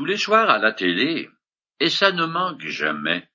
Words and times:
tous 0.00 0.06
les 0.06 0.16
soirs 0.16 0.48
à 0.48 0.56
la 0.56 0.72
télé, 0.72 1.28
et 1.78 1.90
ça 1.90 2.10
ne 2.10 2.24
manque 2.24 2.64
jamais. 2.64 3.28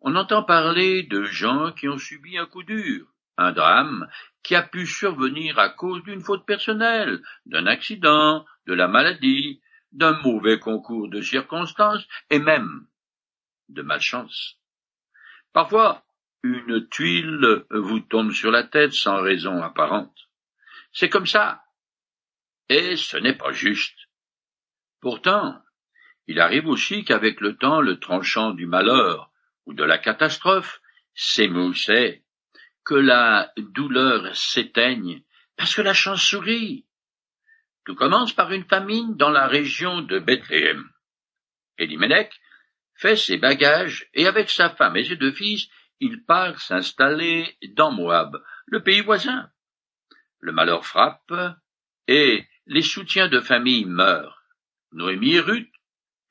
On 0.00 0.14
entend 0.14 0.44
parler 0.44 1.02
de 1.02 1.24
gens 1.24 1.72
qui 1.72 1.88
ont 1.88 1.98
subi 1.98 2.38
un 2.38 2.46
coup 2.46 2.62
dur, 2.62 3.08
un 3.36 3.50
drame 3.50 4.08
qui 4.44 4.54
a 4.54 4.62
pu 4.62 4.86
survenir 4.86 5.58
à 5.58 5.68
cause 5.68 6.00
d'une 6.04 6.20
faute 6.20 6.46
personnelle, 6.46 7.24
d'un 7.44 7.66
accident, 7.66 8.46
de 8.68 8.72
la 8.72 8.86
maladie, 8.86 9.60
d'un 9.90 10.12
mauvais 10.22 10.60
concours 10.60 11.08
de 11.08 11.20
circonstances 11.20 12.06
et 12.30 12.38
même 12.38 12.86
de 13.68 13.82
malchance. 13.82 14.60
Parfois, 15.52 16.04
une 16.44 16.86
tuile 16.88 17.64
vous 17.68 17.98
tombe 17.98 18.30
sur 18.30 18.52
la 18.52 18.62
tête 18.62 18.92
sans 18.92 19.20
raison 19.20 19.60
apparente. 19.60 20.16
C'est 20.92 21.08
comme 21.08 21.26
ça. 21.26 21.64
Et 22.68 22.94
ce 22.94 23.16
n'est 23.16 23.36
pas 23.36 23.50
juste. 23.50 23.98
Pourtant, 25.02 25.60
il 26.28 26.38
arrive 26.38 26.68
aussi 26.68 27.04
qu'avec 27.04 27.40
le 27.40 27.56
temps 27.56 27.80
le 27.80 27.98
tranchant 27.98 28.52
du 28.52 28.66
malheur 28.66 29.32
ou 29.66 29.74
de 29.74 29.82
la 29.82 29.98
catastrophe 29.98 30.80
s'émoussait, 31.12 32.22
que 32.84 32.94
la 32.94 33.52
douleur 33.56 34.34
s'éteigne, 34.34 35.22
parce 35.56 35.74
que 35.74 35.82
la 35.82 35.92
chance 35.92 36.22
sourit. 36.22 36.86
Tout 37.84 37.96
commence 37.96 38.32
par 38.32 38.52
une 38.52 38.64
famine 38.64 39.16
dans 39.16 39.30
la 39.30 39.48
région 39.48 40.02
de 40.02 40.20
Bethléem. 40.20 40.88
Elimelech 41.78 42.40
fait 42.94 43.16
ses 43.16 43.38
bagages 43.38 44.08
et 44.14 44.28
avec 44.28 44.50
sa 44.50 44.70
femme 44.70 44.96
et 44.96 45.04
ses 45.04 45.16
deux 45.16 45.32
fils, 45.32 45.68
il 45.98 46.24
part 46.24 46.60
s'installer 46.60 47.56
dans 47.70 47.90
Moab, 47.90 48.40
le 48.66 48.82
pays 48.84 49.00
voisin. 49.00 49.50
Le 50.38 50.52
malheur 50.52 50.86
frappe 50.86 51.34
et 52.06 52.46
les 52.66 52.82
soutiens 52.82 53.28
de 53.28 53.40
famille 53.40 53.84
meurent. 53.84 54.41
Noémie 54.92 55.34
et 55.34 55.40
Ruth, 55.40 55.72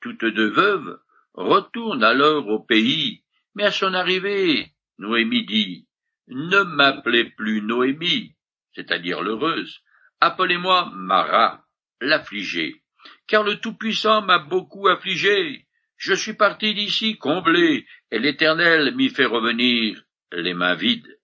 toutes 0.00 0.24
deux 0.24 0.50
veuves, 0.50 1.00
retournent 1.34 2.04
alors 2.04 2.46
au 2.48 2.60
pays, 2.60 3.22
mais 3.54 3.64
à 3.64 3.70
son 3.70 3.94
arrivée, 3.94 4.72
Noémie 4.98 5.44
dit 5.44 5.88
Ne 6.28 6.62
m'appelez 6.62 7.24
plus 7.24 7.62
Noémie, 7.62 8.34
c'est-à-dire 8.74 9.22
l'heureuse, 9.22 9.82
appelez-moi 10.20 10.90
Mara, 10.94 11.64
l'affligée, 12.00 12.82
car 13.26 13.42
le 13.42 13.56
Tout-Puissant 13.56 14.22
m'a 14.22 14.38
beaucoup 14.38 14.88
affligée. 14.88 15.66
Je 15.96 16.14
suis 16.14 16.34
parti 16.34 16.74
d'ici 16.74 17.16
comblé, 17.18 17.86
et 18.10 18.18
l'Éternel 18.18 18.94
m'y 18.94 19.08
fait 19.08 19.24
revenir 19.24 20.02
les 20.32 20.54
mains 20.54 20.74
vides. 20.74 21.18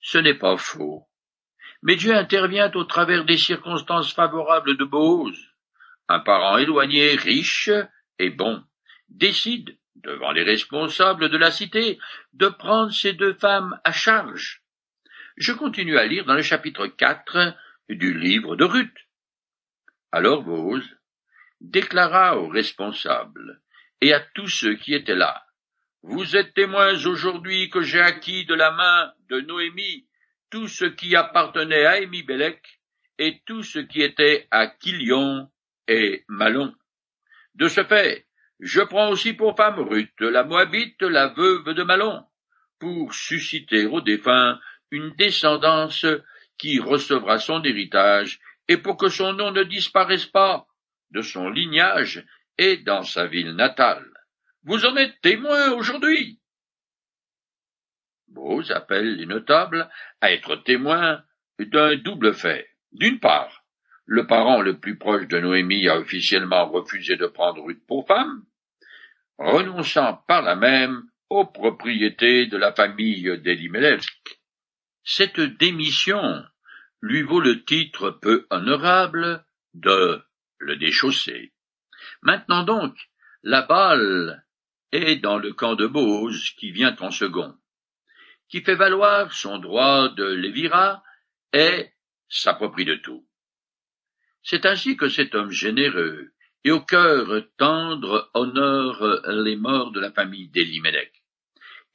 Ce 0.00 0.18
n'est 0.18 0.34
pas 0.34 0.56
faux. 0.56 1.06
Mais 1.82 1.96
Dieu 1.96 2.14
intervient 2.14 2.70
au 2.74 2.84
travers 2.84 3.24
des 3.24 3.36
circonstances 3.36 4.12
favorables 4.12 4.76
de 4.76 4.84
Bose. 4.84 5.55
Un 6.08 6.20
parent 6.20 6.58
éloigné, 6.58 7.16
riche 7.16 7.70
et 8.18 8.30
bon, 8.30 8.62
décide, 9.08 9.76
devant 9.96 10.30
les 10.30 10.44
responsables 10.44 11.28
de 11.28 11.36
la 11.36 11.50
cité, 11.50 11.98
de 12.32 12.48
prendre 12.48 12.92
ces 12.92 13.12
deux 13.12 13.34
femmes 13.34 13.80
à 13.84 13.92
charge. 13.92 14.62
Je 15.36 15.52
continue 15.52 15.98
à 15.98 16.06
lire 16.06 16.24
dans 16.24 16.34
le 16.34 16.42
chapitre 16.42 16.86
4 16.86 17.54
du 17.88 18.18
livre 18.18 18.56
de 18.56 18.64
Ruth. 18.64 18.96
Alors 20.12 20.42
Bose, 20.42 20.88
déclara 21.60 22.38
aux 22.38 22.48
responsables 22.48 23.60
et 24.00 24.12
à 24.12 24.20
tous 24.20 24.48
ceux 24.48 24.76
qui 24.76 24.94
étaient 24.94 25.16
là. 25.16 25.44
Vous 26.02 26.36
êtes 26.36 26.54
témoins 26.54 26.92
aujourd'hui 26.92 27.68
que 27.68 27.82
j'ai 27.82 28.00
acquis 28.00 28.44
de 28.44 28.54
la 28.54 28.70
main 28.70 29.12
de 29.28 29.40
Noémie 29.40 30.06
tout 30.50 30.68
ce 30.68 30.84
qui 30.84 31.16
appartenait 31.16 31.84
à 31.84 32.00
Émibélec 32.00 32.80
et 33.18 33.42
tout 33.44 33.62
ce 33.62 33.80
qui 33.80 34.02
était 34.02 34.46
à 34.50 34.68
Kilion 34.68 35.50
et 35.88 36.24
Malon. 36.28 36.74
De 37.54 37.68
ce 37.68 37.84
fait, 37.84 38.26
je 38.60 38.80
prends 38.80 39.10
aussi 39.10 39.32
pour 39.32 39.56
femme 39.56 39.78
Ruth, 39.78 40.20
la 40.20 40.44
Moabite, 40.44 41.02
la 41.02 41.28
veuve 41.28 41.74
de 41.74 41.82
Malon, 41.82 42.24
pour 42.78 43.14
susciter 43.14 43.86
au 43.86 44.00
défunt 44.00 44.58
une 44.90 45.10
descendance 45.16 46.06
qui 46.58 46.80
recevra 46.80 47.38
son 47.38 47.62
héritage 47.62 48.40
et 48.68 48.76
pour 48.76 48.96
que 48.96 49.08
son 49.08 49.32
nom 49.32 49.50
ne 49.50 49.62
disparaisse 49.62 50.26
pas 50.26 50.66
de 51.10 51.22
son 51.22 51.48
lignage 51.48 52.24
et 52.58 52.78
dans 52.78 53.02
sa 53.02 53.26
ville 53.26 53.52
natale. 53.52 54.10
Vous 54.64 54.84
en 54.84 54.96
êtes 54.96 55.20
témoin 55.20 55.72
aujourd'hui. 55.72 56.40
Bose 58.28 58.70
appelle 58.70 59.16
les 59.16 59.26
notables 59.26 59.88
à 60.20 60.32
être 60.32 60.56
témoins 60.56 61.22
d'un 61.58 61.96
double 61.96 62.34
fait. 62.34 62.68
D'une 62.92 63.20
part, 63.20 63.64
le 64.06 64.26
parent 64.26 64.62
le 64.62 64.78
plus 64.78 64.96
proche 64.96 65.26
de 65.26 65.38
Noémie 65.38 65.88
a 65.88 65.98
officiellement 65.98 66.68
refusé 66.70 67.16
de 67.16 67.26
prendre 67.26 67.64
Ruth 67.64 67.84
pour 67.86 68.06
femme, 68.06 68.44
renonçant 69.36 70.22
par 70.28 70.42
là 70.42 70.54
même 70.54 71.02
aux 71.28 71.44
propriétés 71.44 72.46
de 72.46 72.56
la 72.56 72.72
famille 72.72 73.38
d'Elimelech. 73.40 74.04
Cette 75.02 75.40
démission 75.40 76.44
lui 77.00 77.22
vaut 77.22 77.40
le 77.40 77.64
titre 77.64 78.10
peu 78.10 78.46
honorable 78.50 79.44
de 79.74 80.22
le 80.58 80.76
déchausser. 80.76 81.52
Maintenant 82.22 82.62
donc, 82.62 82.96
la 83.42 83.62
balle 83.62 84.44
est 84.92 85.16
dans 85.16 85.38
le 85.38 85.52
camp 85.52 85.74
de 85.74 85.86
Bose 85.86 86.50
qui 86.58 86.70
vient 86.70 86.96
en 87.00 87.10
second, 87.10 87.54
qui 88.48 88.62
fait 88.62 88.76
valoir 88.76 89.32
son 89.32 89.58
droit 89.58 90.08
de 90.10 90.24
lévira 90.24 91.02
et 91.52 91.90
s'approprie 92.28 92.84
de 92.84 92.94
tout. 92.94 93.26
C'est 94.48 94.64
ainsi 94.64 94.96
que 94.96 95.08
cet 95.08 95.34
homme 95.34 95.50
généreux 95.50 96.30
et 96.62 96.70
au 96.70 96.80
cœur 96.80 97.42
tendre 97.56 98.30
honore 98.32 99.04
les 99.26 99.56
morts 99.56 99.90
de 99.90 99.98
la 99.98 100.12
famille 100.12 100.46
d'Elimelech. 100.50 101.12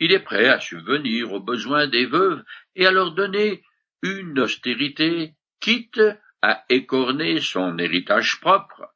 Il 0.01 0.11
est 0.11 0.19
prêt 0.19 0.49
à 0.49 0.59
subvenir 0.59 1.31
aux 1.31 1.39
besoins 1.39 1.87
des 1.87 2.05
veuves 2.05 2.43
et 2.75 2.85
à 2.85 2.91
leur 2.91 3.13
donner 3.13 3.63
une 4.01 4.37
austérité, 4.37 5.33
quitte 5.61 6.01
à 6.41 6.65
écorner 6.67 7.39
son 7.39 7.77
héritage 7.77 8.41
propre. 8.41 8.93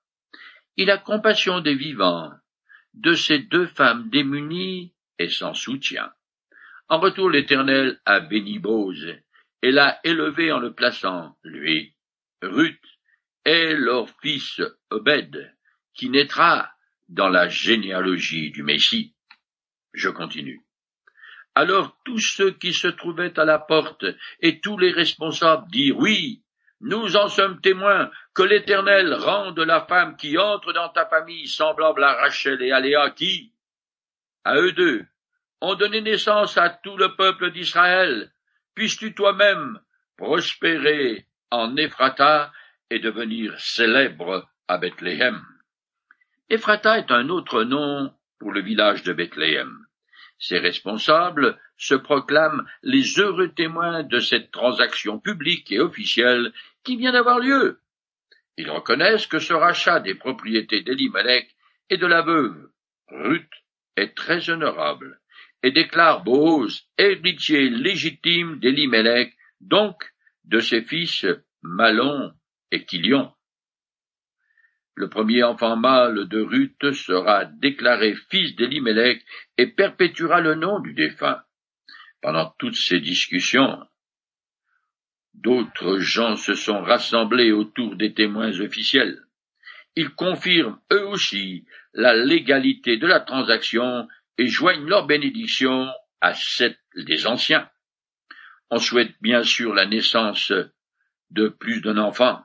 Il 0.76 0.92
a 0.92 0.98
compassion 0.98 1.62
des 1.62 1.76
vivants, 1.76 2.32
de 2.94 3.14
ces 3.14 3.40
deux 3.40 3.68
femmes 3.68 4.10
démunies 4.10 4.94
et 5.18 5.30
sans 5.30 5.54
soutien. 5.54 6.12
En 6.90 7.00
retour, 7.00 7.30
l'Éternel 7.30 8.02
a 8.04 8.20
béni 8.20 8.60
Bose 8.60 9.16
et 9.62 9.72
l'a 9.72 9.98
élevé 10.04 10.52
en 10.52 10.60
le 10.60 10.74
plaçant, 10.74 11.38
lui, 11.46 11.96
Ruth, 12.42 12.82
et 13.46 13.74
leur 13.74 14.10
fils 14.22 14.62
Obed, 14.90 15.54
qui 15.94 16.10
naîtra 16.10 16.72
dans 17.08 17.30
la 17.30 17.48
généalogie 17.48 18.52
du 18.52 18.64
Messie. 18.64 19.14
Je 19.94 20.10
continue. 20.10 20.62
Alors 21.54 21.98
tous 22.04 22.20
ceux 22.20 22.52
qui 22.52 22.74
se 22.74 22.88
trouvaient 22.88 23.40
à 23.40 23.46
la 23.46 23.60
porte 23.60 24.06
et 24.42 24.60
tous 24.60 24.78
les 24.78 24.92
responsables 24.92 25.70
dirent 25.72 25.98
oui, 25.98 26.44
nous 26.82 27.16
en 27.16 27.30
sommes 27.30 27.62
témoins, 27.62 28.12
que 28.34 28.44
l'Éternel 28.44 29.14
rende 29.14 29.60
la 29.60 29.86
femme 29.86 30.18
qui 30.18 30.38
entre 30.38 30.74
dans 30.74 30.90
ta 30.90 31.06
famille 31.06 31.48
semblable 31.48 32.04
à 32.04 32.14
Rachel 32.14 32.62
et 32.62 32.72
à 32.72 32.82
Léa 32.82 33.12
qui, 33.12 33.54
à 34.44 34.58
eux 34.58 34.74
deux, 34.74 35.06
ont 35.62 35.76
donné 35.76 36.02
naissance 36.02 36.58
à 36.58 36.70
tout 36.70 36.98
le 36.98 37.16
peuple 37.16 37.52
d'Israël. 37.52 38.32
Puisses-tu 38.76 39.16
toi-même 39.16 39.80
prospérer 40.18 41.26
en 41.50 41.78
Ephrata 41.78 42.52
devenir 43.00 43.60
célèbre 43.60 44.50
à 44.68 44.78
Bethléem. 44.78 45.42
Ephrata 46.50 47.00
est 47.00 47.12
un 47.12 47.30
autre 47.30 47.64
nom 47.64 48.14
pour 48.40 48.52
le 48.52 48.62
village 48.62 49.04
de 49.04 49.14
Bethléem. 49.14 49.86
Ses 50.38 50.60
responsables 50.60 51.58
se 51.78 51.96
proclament 51.96 52.66
les 52.84 53.20
heureux 53.20 53.50
témoins 53.50 54.04
de 54.04 54.20
cette 54.20 54.52
transaction 54.52 55.20
publique 55.20 55.72
et 55.72 55.80
officielle 55.80 56.54
qui 56.84 56.98
vient 56.98 57.14
d'avoir 57.14 57.40
lieu. 57.40 57.80
Ils 58.58 58.70
reconnaissent 58.70 59.28
que 59.28 59.40
ce 59.40 59.54
rachat 59.54 60.00
des 60.00 60.16
propriétés 60.16 60.82
d'Elimelech 60.82 61.56
et 61.90 61.98
de 61.98 62.06
la 62.06 62.22
veuve 62.22 62.70
Ruth 63.10 63.52
est 63.96 64.16
très 64.16 64.50
honorable 64.50 65.20
et 65.64 65.72
déclare 65.72 66.24
Boaz 66.24 66.84
héritier 66.98 67.70
légitime 67.70 68.60
d'Elimelech, 68.60 69.34
donc 69.62 69.96
de 70.44 70.60
ses 70.60 70.82
fils 70.82 71.26
Malon 71.62 72.34
et 72.72 72.86
Kilion. 72.86 73.32
Le 74.96 75.10
premier 75.10 75.44
enfant 75.44 75.76
mâle 75.76 76.28
de 76.28 76.40
Ruth 76.40 76.94
sera 76.94 77.46
déclaré 77.46 78.16
fils 78.30 78.56
d'Elimelech 78.56 79.26
et 79.58 79.68
perpétuera 79.68 80.40
le 80.40 80.56
nom 80.56 80.80
du 80.80 80.94
défunt. 80.94 81.44
Pendant 82.22 82.56
toutes 82.58 82.78
ces 82.78 83.02
discussions, 83.02 83.86
d'autres 85.34 86.00
gens 86.00 86.38
se 86.38 86.54
sont 86.54 86.82
rassemblés 86.82 87.52
autour 87.52 87.98
des 87.98 88.14
témoins 88.14 88.60
officiels. 88.62 89.22
Ils 89.98 90.10
confirment 90.10 90.80
eux 90.92 91.06
aussi 91.08 91.66
la 91.94 92.16
légalité 92.16 92.98
de 92.98 93.08
la 93.08 93.20
transaction 93.20 94.08
et 94.38 94.48
joignent 94.48 94.88
leur 94.88 95.06
bénédiction 95.06 95.90
à 96.22 96.34
celle 96.34 96.78
des 96.96 97.28
anciens. 97.28 97.70
On 98.70 98.80
souhaite 98.80 99.14
bien 99.22 99.44
sûr 99.44 99.74
la 99.74 99.86
naissance 99.86 100.52
de 101.32 101.48
plus 101.48 101.82
d'un 101.82 101.98
enfant. 101.98 102.42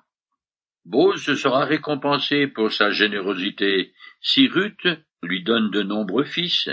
Bose 0.85 1.35
sera 1.35 1.65
récompensé 1.65 2.47
pour 2.47 2.73
sa 2.73 2.91
générosité 2.91 3.93
si 4.21 4.49
Ruth 4.49 4.89
lui 5.23 5.43
donne 5.43 5.71
de 5.71 5.83
nombreux 5.83 6.25
fils, 6.25 6.69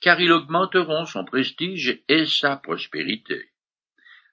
car 0.00 0.20
ils 0.20 0.32
augmenteront 0.32 1.04
son 1.04 1.24
prestige 1.24 2.02
et 2.08 2.26
sa 2.26 2.56
prospérité. 2.56 3.50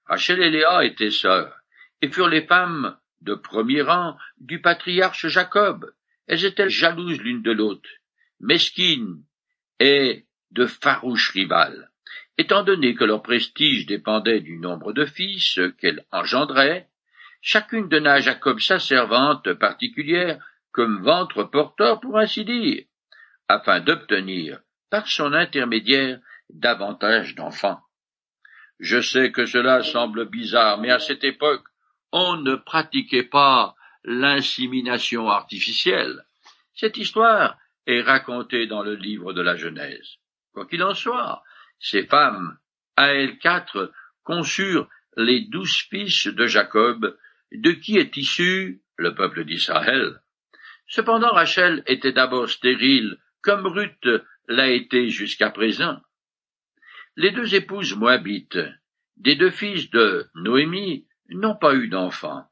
Rachel 0.06 0.42
et 0.42 0.50
Léa 0.50 0.86
étaient 0.86 1.12
sœurs, 1.12 1.54
et 2.02 2.10
furent 2.10 2.30
les 2.30 2.46
femmes 2.46 2.98
de 3.22 3.36
premier 3.36 3.82
rang 3.82 4.18
du 4.40 4.62
patriarche 4.62 5.28
Jacob. 5.28 5.92
Elles 6.28 6.46
étaient 6.46 6.70
jalouses 6.70 7.20
l'une 7.20 7.42
de 7.42 7.52
l'autre, 7.52 7.90
mesquines 8.40 9.24
et 9.80 10.26
de 10.52 10.66
farouches 10.66 11.32
rivales. 11.32 11.92
Étant 12.38 12.64
donné 12.64 12.96
que 12.96 13.04
leur 13.04 13.22
prestige 13.22 13.86
dépendait 13.86 14.40
du 14.40 14.58
nombre 14.58 14.94
de 14.94 15.06
fils 15.06 15.60
qu'elles 15.80 16.06
engendraient, 16.12 16.88
chacune 17.42 17.88
donna 17.88 18.14
à 18.14 18.20
Jacob 18.20 18.60
sa 18.60 18.80
servante 18.80 19.54
particulière 19.54 20.44
comme 20.72 21.02
ventre 21.04 21.44
porteur 21.44 22.00
pour 22.00 22.18
ainsi 22.18 22.46
dire, 22.46 22.84
afin 23.48 23.80
d'obtenir, 23.80 24.60
par 24.90 25.08
son 25.08 25.34
intermédiaire, 25.34 26.20
davantage 26.50 27.36
d'enfants. 27.36 27.82
Je 28.80 29.02
sais 29.02 29.32
que 29.32 29.46
cela 29.46 29.82
semble 29.84 30.26
bizarre, 30.26 30.78
mais 30.78 30.92
à 30.92 31.00
cette 31.00 31.24
époque, 31.24 31.66
on 32.12 32.38
ne 32.38 32.56
pratiquait 32.56 33.24
pas 33.24 33.76
l'insémination 34.04 35.30
artificielle. 35.30 36.24
Cette 36.76 36.98
histoire 36.98 37.58
est 37.88 38.02
racontée 38.02 38.68
dans 38.68 38.84
le 38.84 38.96
livre 38.96 39.34
de 39.34 39.42
la 39.42 39.56
Genèse. 39.56 40.18
Quoi 40.54 40.68
qu'il 40.68 40.84
en 40.84 40.94
soit, 40.94 41.44
ces 41.80 42.06
femmes, 42.06 42.58
à 42.96 43.14
elles 43.14 43.38
quatre, 43.40 43.92
conçurent 44.24 44.88
les 45.16 45.42
douze 45.42 45.88
fils 45.90 46.28
de 46.28 46.46
Jacob, 46.46 47.18
de 47.52 47.72
qui 47.72 47.98
est 47.98 48.16
issu 48.18 48.82
le 48.98 49.16
peuple 49.16 49.46
d'Israël? 49.46 50.22
Cependant 50.88 51.32
Rachel 51.32 51.84
était 51.86 52.14
d'abord 52.14 52.50
stérile, 52.50 53.18
comme 53.42 53.68
Ruth 53.68 54.08
l'a 54.48 54.70
été 54.70 55.10
jusqu'à 55.10 55.50
présent. 55.50 56.02
Les 57.16 57.32
deux 57.32 57.56
épouses 57.56 57.96
moabites 57.96 58.60
des 59.18 59.36
deux 59.36 59.50
fils 59.50 59.90
de 59.90 60.30
Noémie 60.36 61.08
n'ont 61.30 61.56
pas 61.56 61.76
eu 61.76 61.88
d'enfants, 61.88 62.48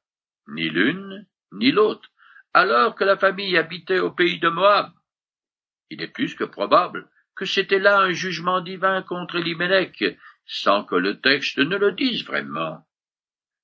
ni 0.48 0.70
l'une 0.70 1.28
ni 1.52 1.72
l'autre, 1.72 2.10
alors 2.54 2.96
que 2.96 3.04
la 3.04 3.18
famille 3.18 3.58
habitait 3.58 4.00
au 4.00 4.12
pays 4.12 4.40
de 4.40 4.50
Moab. 4.50 4.92
Il 5.90 6.02
est 6.02 6.08
plus 6.08 6.36
que 6.36 6.44
probable 6.44 7.10
que 7.36 7.46
c'était 7.46 7.80
là 7.80 8.00
un 8.00 8.12
jugement 8.12 8.62
divin 8.62 9.02
contre 9.02 9.36
Elimelech, 9.36 10.04
sans 10.46 10.84
que 10.84 10.96
le 10.96 11.20
texte 11.20 11.58
ne 11.58 11.78
le 11.78 11.92
dise 11.92 12.26
vraiment. 12.26 12.86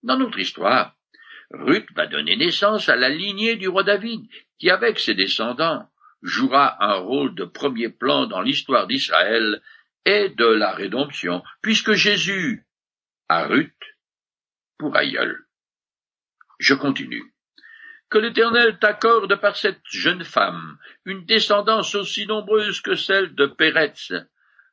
Dans 0.04 0.18
notre 0.18 0.40
histoire, 0.40 0.96
Ruth 1.54 1.88
va 1.96 2.08
donner 2.08 2.36
naissance 2.38 2.90
à 2.90 2.96
la 2.96 3.10
lignée 3.10 3.56
du 3.56 3.68
roi 3.68 3.84
David, 3.84 4.26
qui, 4.58 4.70
avec 4.70 5.00
ses 5.00 5.16
descendants, 5.16 5.90
jouera 6.22 6.84
un 6.84 6.96
rôle 6.96 7.36
de 7.36 7.46
premier 7.46 7.90
plan 7.90 8.26
dans 8.26 8.42
l'histoire 8.42 8.88
d'Israël 8.88 9.62
et 10.06 10.30
de 10.30 10.46
la 10.46 10.72
rédemption, 10.72 11.44
puisque 11.62 11.94
Jésus 11.94 12.66
a 13.28 13.46
Ruth 13.46 13.74
pour 14.78 14.96
aïeul. 14.96 15.46
Je 16.60 16.74
continue. 16.74 17.34
Que 18.10 18.18
l'Éternel 18.18 18.78
t'accorde 18.80 19.34
par 19.40 19.56
cette 19.56 19.82
jeune 19.90 20.24
femme 20.24 20.78
une 21.06 21.26
descendance 21.26 21.96
aussi 21.96 22.28
nombreuse 22.28 22.82
que 22.82 22.96
celle 22.96 23.36
de 23.36 23.46
Péretz, 23.46 24.14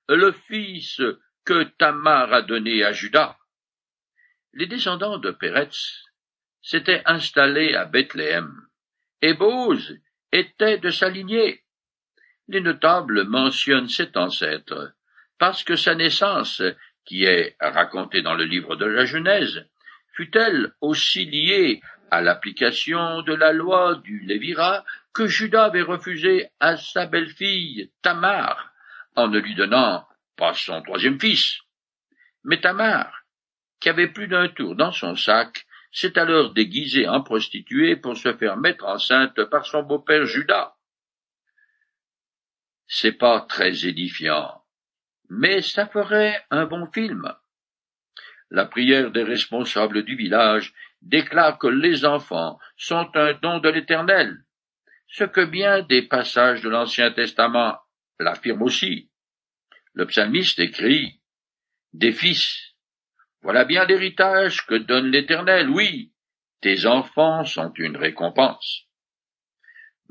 le 0.09 0.33
fils 0.33 1.01
que 1.45 1.63
Tamar 1.63 2.33
a 2.33 2.43
donné 2.43 2.83
à 2.85 2.93
Judas. 2.93 3.39
Les 4.55 4.67
descendants 4.67 5.19
de 5.19 5.31
Péretz 5.31 6.08
s'était 6.63 7.03
installé 7.07 7.75
à 7.75 7.85
Bethléem, 7.85 8.53
et 9.23 9.35
Bose 9.35 9.99
était 10.33 10.79
de 10.79 10.91
sa 10.91 11.09
lignée. 11.09 11.63
Les 12.49 12.61
notables 12.61 13.25
mentionnent 13.25 13.89
cet 13.89 14.17
ancêtre, 14.17 14.93
parce 15.39 15.63
que 15.63 15.77
sa 15.77 15.95
naissance, 15.95 16.63
qui 17.05 17.25
est 17.25 17.57
racontée 17.61 18.23
dans 18.23 18.35
le 18.35 18.45
livre 18.45 18.77
de 18.77 18.85
la 18.85 19.05
Genèse, 19.05 19.67
fut-elle 20.13 20.73
aussi 20.81 21.25
liée 21.25 21.81
à 22.11 22.21
l'application 22.21 23.23
de 23.23 23.35
la 23.35 23.53
loi 23.53 23.97
du 23.97 24.21
Lévira 24.21 24.85
que 25.13 25.27
Judas 25.27 25.67
avait 25.67 25.83
refusé 25.83 26.49
à 26.61 26.77
sa 26.77 27.07
belle-fille 27.07 27.91
Tamar, 28.03 28.73
en 29.17 29.29
ne 29.29 29.39
lui 29.39 29.55
donnant 29.55 30.07
pas 30.37 30.55
son 30.55 30.83
troisième 30.83 31.21
fils. 31.21 31.59
Mais 32.45 32.61
Tamar, 32.61 33.25
qui 33.81 33.89
avait 33.89 34.09
plus 34.09 34.29
d'un 34.29 34.49
tour 34.49 34.75
dans 34.75 34.93
son 34.93 35.17
sac, 35.17 35.67
s'est 35.91 36.19
alors 36.19 36.53
déguisé 36.53 37.09
en 37.09 37.23
prostituée 37.23 37.97
pour 37.97 38.17
se 38.17 38.35
faire 38.35 38.57
mettre 38.57 38.85
enceinte 38.85 39.45
par 39.45 39.67
son 39.67 39.83
beau-père 39.83 40.27
Judas. 40.27 40.75
C'est 42.87 43.13
pas 43.13 43.43
très 43.43 43.87
édifiant, 43.87 44.63
mais 45.29 45.61
ça 45.61 45.87
ferait 45.87 46.45
un 46.51 46.67
bon 46.67 46.87
film. 46.91 47.35
La 48.51 48.65
prière 48.65 49.11
des 49.11 49.25
responsables 49.25 50.05
du 50.05 50.17
village 50.17 50.73
déclare 51.03 51.59
que 51.59 51.67
les 51.67 52.05
enfants 52.05 52.59
sont 52.77 53.11
un 53.15 53.35
don 53.35 53.59
de 53.59 53.69
l'Éternel, 53.69 54.45
ce 55.07 55.25
que 55.25 55.45
bien 55.45 55.83
des 55.83 56.03
passages 56.03 56.63
de 56.63 56.69
l'Ancien 56.69 57.11
Testament 57.13 57.79
l'affirment 58.19 58.63
aussi. 58.63 59.11
Le 59.93 60.07
psalmiste 60.07 60.59
écrit 60.59 61.21
Des 61.93 62.13
fils 62.13 62.68
voilà 63.43 63.65
bien 63.65 63.85
l'héritage 63.85 64.67
que 64.67 64.75
donne 64.75 65.11
l'Éternel, 65.11 65.71
oui, 65.71 66.13
tes 66.61 66.87
enfants 66.87 67.45
sont 67.45 67.73
une 67.75 67.97
récompense. 67.97 68.85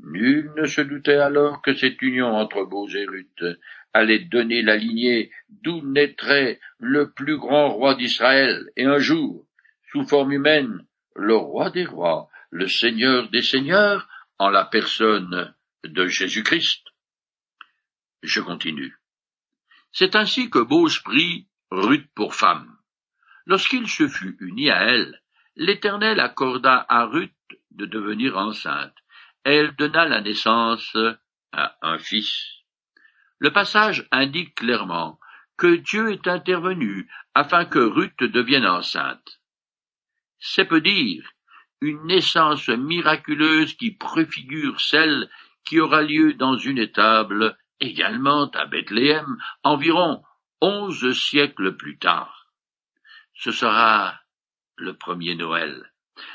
Nul 0.00 0.52
ne 0.56 0.64
se 0.64 0.80
doutait 0.80 1.16
alors 1.16 1.60
que 1.60 1.74
cette 1.74 2.00
union 2.02 2.28
entre 2.28 2.64
Boz 2.64 2.94
et 2.94 3.04
Ruth 3.04 3.44
allait 3.92 4.20
donner 4.20 4.62
la 4.62 4.76
lignée 4.76 5.30
d'où 5.48 5.82
naîtrait 5.82 6.60
le 6.78 7.10
plus 7.12 7.36
grand 7.36 7.70
roi 7.70 7.94
d'Israël, 7.94 8.70
et 8.76 8.84
un 8.84 8.98
jour, 8.98 9.46
sous 9.90 10.06
forme 10.06 10.32
humaine, 10.32 10.86
le 11.16 11.36
roi 11.36 11.70
des 11.70 11.84
rois, 11.84 12.28
le 12.50 12.68
seigneur 12.68 13.28
des 13.30 13.42
seigneurs, 13.42 14.08
en 14.38 14.50
la 14.50 14.64
personne 14.64 15.54
de 15.84 16.06
Jésus-Christ. 16.06 16.86
Je 18.22 18.40
continue. 18.40 18.94
C'est 19.90 20.14
ainsi 20.14 20.48
que 20.48 20.60
Boz 20.60 21.00
prit 21.00 21.48
Ruth 21.70 22.08
pour 22.14 22.34
femme. 22.34 22.77
Lorsqu'il 23.48 23.88
se 23.88 24.06
fut 24.06 24.36
uni 24.40 24.70
à 24.70 24.82
elle, 24.82 25.22
l'Éternel 25.56 26.20
accorda 26.20 26.84
à 26.86 27.06
Ruth 27.06 27.32
de 27.70 27.86
devenir 27.86 28.36
enceinte. 28.36 28.94
Elle 29.42 29.74
donna 29.74 30.04
la 30.04 30.20
naissance 30.20 30.94
à 31.52 31.78
un 31.80 31.98
fils. 31.98 32.44
Le 33.38 33.50
passage 33.50 34.06
indique 34.10 34.54
clairement 34.54 35.18
que 35.56 35.76
Dieu 35.76 36.12
est 36.12 36.28
intervenu 36.28 37.10
afin 37.34 37.64
que 37.64 37.78
Ruth 37.78 38.22
devienne 38.22 38.66
enceinte. 38.66 39.40
C'est 40.38 40.66
peu 40.66 40.82
dire 40.82 41.26
une 41.80 42.04
naissance 42.04 42.68
miraculeuse 42.68 43.72
qui 43.72 43.92
préfigure 43.92 44.78
celle 44.78 45.30
qui 45.64 45.80
aura 45.80 46.02
lieu 46.02 46.34
dans 46.34 46.58
une 46.58 46.78
étable 46.78 47.56
également 47.80 48.50
à 48.50 48.66
Bethléem 48.66 49.38
environ 49.62 50.22
onze 50.60 51.14
siècles 51.14 51.74
plus 51.74 51.96
tard 51.96 52.37
ce 53.38 53.52
sera 53.52 54.20
le 54.76 54.96
premier 54.96 55.34
Noël. 55.36 55.92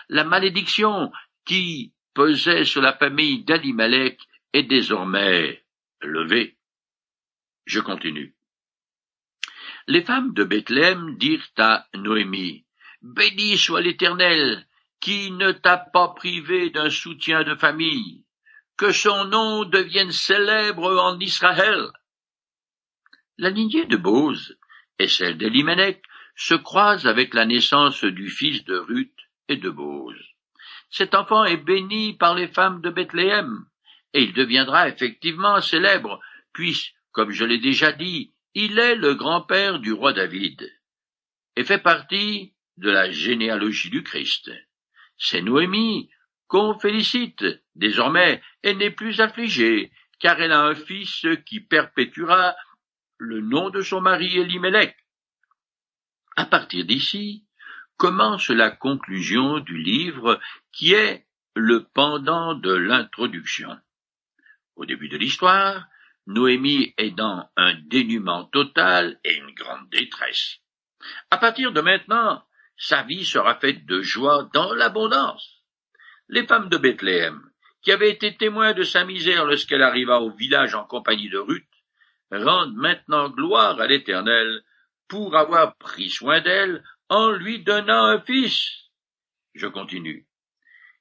La 0.10 0.24
malédiction 0.24 1.12
qui 1.46 1.94
pesait 2.14 2.64
sur 2.64 2.82
la 2.82 2.94
famille 2.94 3.44
d'Alimalek 3.44 4.20
est 4.54 4.64
désormais 4.64 5.64
levée. 6.02 6.58
Je 7.66 7.82
continue. 7.82 8.36
Les 9.88 10.02
femmes 10.02 10.34
de 10.34 10.46
Bethléem 10.46 11.18
dirent 11.18 11.52
à 11.58 11.88
Noémie, 11.94 12.66
Béni 13.02 13.58
soit 13.58 13.82
l'Éternel, 13.82 14.66
qui 15.02 15.32
ne 15.32 15.52
t'a 15.52 15.78
pas 15.78 16.10
privé 16.10 16.70
d'un 16.70 16.90
soutien 16.90 17.44
de 17.44 17.56
famille, 17.56 18.24
que 18.78 18.94
son 18.94 19.26
nom 19.26 19.66
devienne 19.66 20.12
célèbre 20.12 20.90
en 21.02 21.20
Israël. 21.20 21.90
La 23.38 23.50
lignée 23.50 23.86
de 23.86 23.98
Bose 23.98 24.58
et 25.00 25.10
celle 25.10 25.38
d'Elimelech 25.38 26.02
se 26.36 26.56
croise 26.56 27.06
avec 27.08 27.34
la 27.34 27.46
naissance 27.46 28.04
du 28.04 28.30
fils 28.30 28.64
de 28.66 28.76
Ruth 28.76 29.18
et 29.48 29.58
de 29.58 29.70
Bose. 29.70 30.22
Cet 30.90 31.16
enfant 31.16 31.46
est 31.46 31.58
béni 31.58 32.14
par 32.14 32.36
les 32.36 32.48
femmes 32.48 32.82
de 32.82 32.90
Bethléem, 32.90 33.66
et 34.14 34.24
il 34.24 34.34
deviendra 34.34 34.88
effectivement 34.90 35.60
célèbre, 35.62 36.20
puisque, 36.54 36.94
comme 37.12 37.32
je 37.32 37.46
l'ai 37.46 37.58
déjà 37.58 37.92
dit, 37.92 38.34
il 38.54 38.78
est 38.80 38.96
le 38.96 39.16
grand-père 39.16 39.80
du 39.80 39.92
roi 39.92 40.14
David, 40.14 40.72
et 41.56 41.64
fait 41.64 41.80
partie 41.80 42.54
de 42.78 42.90
la 42.90 43.12
généalogie 43.12 43.90
du 43.90 44.04
Christ. 44.04 44.52
C'est 45.18 45.42
Noémie 45.42 46.10
qu'on 46.48 46.78
félicite 46.78 47.46
désormais, 47.76 48.42
elle 48.62 48.78
n'est 48.78 48.92
plus 48.92 49.20
affligée, 49.22 49.92
car 50.20 50.40
elle 50.40 50.52
a 50.52 50.62
un 50.62 50.76
fils 50.76 51.26
qui 51.46 51.60
perpétuera 51.60 52.56
le 53.18 53.42
nom 53.42 53.70
de 53.70 53.82
son 53.82 54.02
mari 54.02 54.38
Elimelech. 54.38 54.96
À 56.36 56.46
partir 56.46 56.86
d'ici, 56.86 57.46
commence 57.98 58.50
la 58.50 58.72
conclusion 58.72 59.60
du 59.60 59.78
livre 59.78 60.40
qui 60.72 60.94
est 60.94 61.26
le 61.56 61.84
pendant 61.84 62.56
de 62.56 62.74
l'introduction. 62.74 63.78
Au 64.76 64.86
début 64.86 65.10
de 65.10 65.18
l'histoire, 65.18 65.88
Noémie 66.26 66.94
est 66.98 67.12
dans 67.12 67.50
un 67.58 67.76
dénuement 67.86 68.46
total 68.46 69.20
et 69.24 69.36
une 69.36 69.54
grande 69.54 69.90
détresse. 69.90 70.58
À 71.30 71.38
partir 71.38 71.72
de 71.72 71.82
maintenant, 71.82 72.44
sa 72.78 73.04
vie 73.04 73.26
sera 73.26 73.56
faite 73.56 73.86
de 73.86 74.02
joie 74.02 74.50
dans 74.54 74.74
l'abondance. 74.74 75.62
Les 76.30 76.48
femmes 76.48 76.70
de 76.70 76.78
Bethléem, 76.78 77.42
qui 77.84 77.92
avaient 77.92 78.10
été 78.10 78.36
témoins 78.36 78.74
de 78.74 78.84
sa 78.84 79.06
misère 79.06 79.46
lorsqu'elle 79.46 79.84
arriva 79.84 80.22
au 80.22 80.32
village 80.32 80.74
en 80.74 80.86
compagnie 80.86 81.30
de 81.30 81.38
Ruth, 81.38 81.68
rendent 82.32 82.76
maintenant 82.76 83.30
gloire 83.30 83.80
à 83.80 83.86
l'Éternel 83.86 84.64
pour 85.08 85.36
avoir 85.36 85.76
pris 85.78 86.10
soin 86.10 86.42
d'elle 86.42 86.84
en 87.10 87.32
lui 87.32 87.64
donnant 87.64 88.06
un 88.06 88.22
fils. 88.22 88.90
Je 89.54 89.68
continue. 89.68 90.28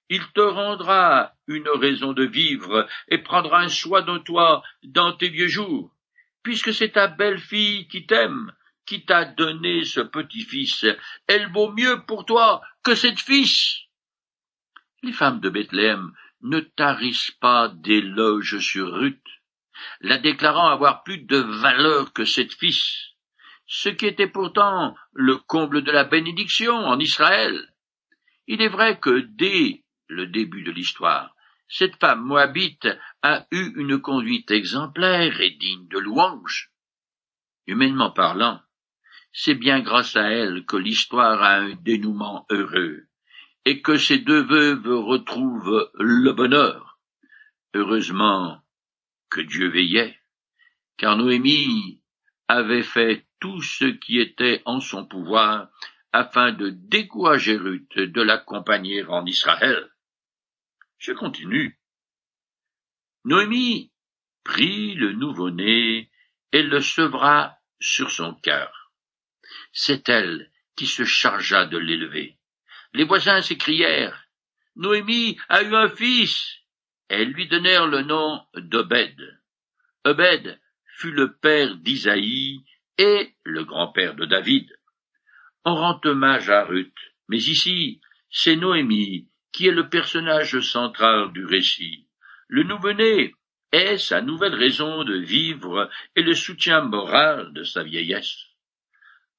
Il 0.09 0.27
te 0.33 0.41
rendra 0.41 1.33
une 1.47 1.69
raison 1.69 2.13
de 2.13 2.25
vivre 2.25 2.87
et 3.09 3.19
prendra 3.19 3.61
un 3.61 3.69
soin 3.69 4.03
de 4.03 4.19
toi 4.19 4.63
dans 4.83 5.13
tes 5.13 5.31
vieux 5.31 5.49
jours, 5.49 5.95
puisque 6.43 6.75
c'est 6.75 6.93
ta 6.93 7.09
belle-fille 7.09 7.89
qui 7.89 8.07
t'aime, 8.07 8.53
qui 8.85 9.05
t'a 9.07 9.25
donné 9.25 9.85
ce 9.85 10.01
petit-fils. 10.01 10.85
Elle 11.27 11.51
vaut 11.51 11.73
mieux 11.73 12.05
pour 12.05 12.27
toi 12.27 12.61
que 12.83 12.95
cette 12.95 13.21
fils. 13.21 13.85
Les 15.03 15.13
femmes 15.13 15.41
de 15.41 15.49
Bethléem 15.49 16.13
ne 16.43 16.61
tarissent 16.61 17.31
pas 17.41 17.69
d'éloges 17.69 18.59
sur 18.59 18.93
Ruth, 18.93 19.25
la 20.01 20.19
déclarant 20.19 20.69
avoir 20.69 21.05
plus 21.05 21.19
de 21.19 21.39
valeur 21.39 22.13
que 22.13 22.25
cette 22.25 22.53
fils, 22.53 23.12
ce 23.75 23.89
qui 23.89 24.05
était 24.05 24.29
pourtant 24.29 24.95
le 25.15 25.39
comble 25.39 25.83
de 25.83 25.91
la 25.91 26.05
bénédiction 26.05 26.75
en 26.75 26.99
Israël. 26.99 27.75
Il 28.47 28.61
est 28.61 28.69
vrai 28.69 29.01
que 29.01 29.21
dès 29.21 29.83
le 30.09 30.27
début 30.27 30.63
de 30.63 30.71
l'histoire. 30.71 31.35
Cette 31.69 31.99
femme 31.99 32.21
moabite 32.21 32.87
a 33.23 33.47
eu 33.51 33.73
une 33.77 33.99
conduite 33.99 34.51
exemplaire 34.51 35.41
et 35.41 35.53
digne 35.53 35.89
de 35.89 35.99
louange. 35.99 36.71
Humainement 37.67 38.11
parlant, 38.11 38.61
c'est 39.33 39.55
bien 39.55 39.81
grâce 39.81 40.17
à 40.17 40.31
elle 40.31 40.67
que 40.67 40.77
l'histoire 40.77 41.41
a 41.41 41.55
un 41.55 41.75
dénouement 41.77 42.45
heureux, 42.51 43.07
et 43.65 43.81
que 43.81 43.97
ces 43.97 44.19
deux 44.19 44.43
veuves 44.43 44.87
retrouvent 44.87 45.91
le 45.95 46.33
bonheur. 46.33 46.99
Heureusement 47.73 48.61
que 49.31 49.41
Dieu 49.41 49.71
veillait, 49.71 50.21
car 50.99 51.17
Noémie 51.17 52.03
avait 52.49 52.83
fait 52.83 53.25
tout 53.43 53.61
ce 53.61 53.87
qui 53.87 54.21
était 54.21 54.63
en 54.67 54.79
son 54.79 55.05
pouvoir 55.05 55.69
afin 56.13 56.53
de 56.53 56.71
décourager 56.71 57.57
Ruth 57.57 57.99
de 57.99 58.23
l'accompagner 58.23 59.03
en 59.03 59.27
Israël. 59.27 59.91
Je 60.99 61.13
continue. 61.13 61.77
Noémie 63.25 63.91
prit 64.45 64.95
le 64.95 65.15
nouveau-né 65.15 66.09
et 66.53 66.63
le 66.63 66.81
sevra 66.81 67.59
sur 67.81 68.13
son 68.13 68.33
cœur. 68.33 68.93
C'est 69.73 70.09
elle 70.09 70.53
qui 70.77 70.87
se 70.87 71.05
chargea 71.05 71.67
de 71.67 71.79
l'élever. 71.79 72.39
Les 72.95 73.05
voisins 73.05 73.43
s'écrièrent 73.43 74.29
Noémie 74.77 75.37
a 75.49 75.65
eu 75.65 75.75
un 75.75 75.89
fils. 75.89 76.61
Elles 77.09 77.33
lui 77.33 77.49
donnèrent 77.49 77.89
le 77.89 78.03
nom 78.03 78.47
d'Obed. 78.55 79.41
Obed 80.05 80.61
fut 80.85 81.11
le 81.11 81.35
père 81.35 81.75
d'Isaïe 81.75 82.65
et 82.99 83.35
le 83.45 83.65
grand-père 83.65 84.15
de 84.15 84.25
David. 84.25 84.69
On 85.65 85.75
rend 85.75 86.01
hommage 86.05 86.51
à 86.51 86.65
Ruth, 86.65 86.97
mais 87.29 87.39
ici, 87.39 88.01
c'est 88.31 88.57
Noémie 88.57 89.29
qui 89.53 89.67
est 89.67 89.73
le 89.73 89.89
personnage 89.89 90.59
central 90.61 91.33
du 91.33 91.45
récit. 91.45 92.09
Le 92.49 92.63
nouveau-né 92.63 93.35
est 93.71 93.99
sa 93.99 94.21
nouvelle 94.21 94.55
raison 94.55 95.05
de 95.05 95.17
vivre 95.17 95.91
et 96.17 96.23
le 96.23 96.35
soutien 96.35 96.83
moral 96.83 97.53
de 97.53 97.63
sa 97.63 97.83
vieillesse. 97.83 98.47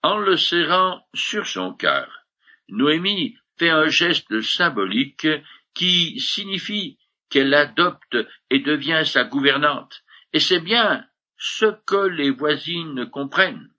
En 0.02 0.18
le 0.18 0.38
serrant 0.38 1.08
sur 1.14 1.48
son 1.48 1.74
cœur, 1.74 2.26
Noémie 2.70 3.38
fait 3.58 3.70
un 3.70 3.88
geste 3.88 4.42
symbolique 4.42 5.28
qui 5.74 6.20
signifie 6.20 6.98
qu'elle 7.30 7.54
adopte 7.54 8.18
et 8.50 8.60
devient 8.60 9.04
sa 9.06 9.24
gouvernante, 9.24 10.04
et 10.34 10.40
c'est 10.40 10.60
bien 10.60 11.06
ce 11.46 11.66
que 11.86 12.08
les 12.08 12.30
voisines 12.30 13.10
comprennent. 13.10 13.70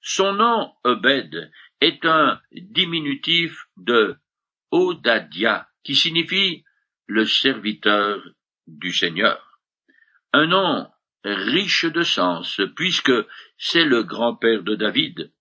Son 0.00 0.34
nom, 0.34 0.72
Obed, 0.84 1.50
est 1.80 2.04
un 2.04 2.40
diminutif 2.52 3.66
de 3.76 4.16
Odadia, 4.70 5.68
qui 5.82 5.96
signifie 5.96 6.64
le 7.08 7.24
serviteur 7.24 8.22
du 8.68 8.92
Seigneur. 8.92 9.58
Un 10.32 10.46
nom 10.46 10.88
riche 11.24 11.86
de 11.86 12.02
sens, 12.02 12.60
puisque 12.76 13.12
c'est 13.58 13.84
le 13.84 14.04
grand-père 14.04 14.62
de 14.62 14.76
David. 14.76 15.32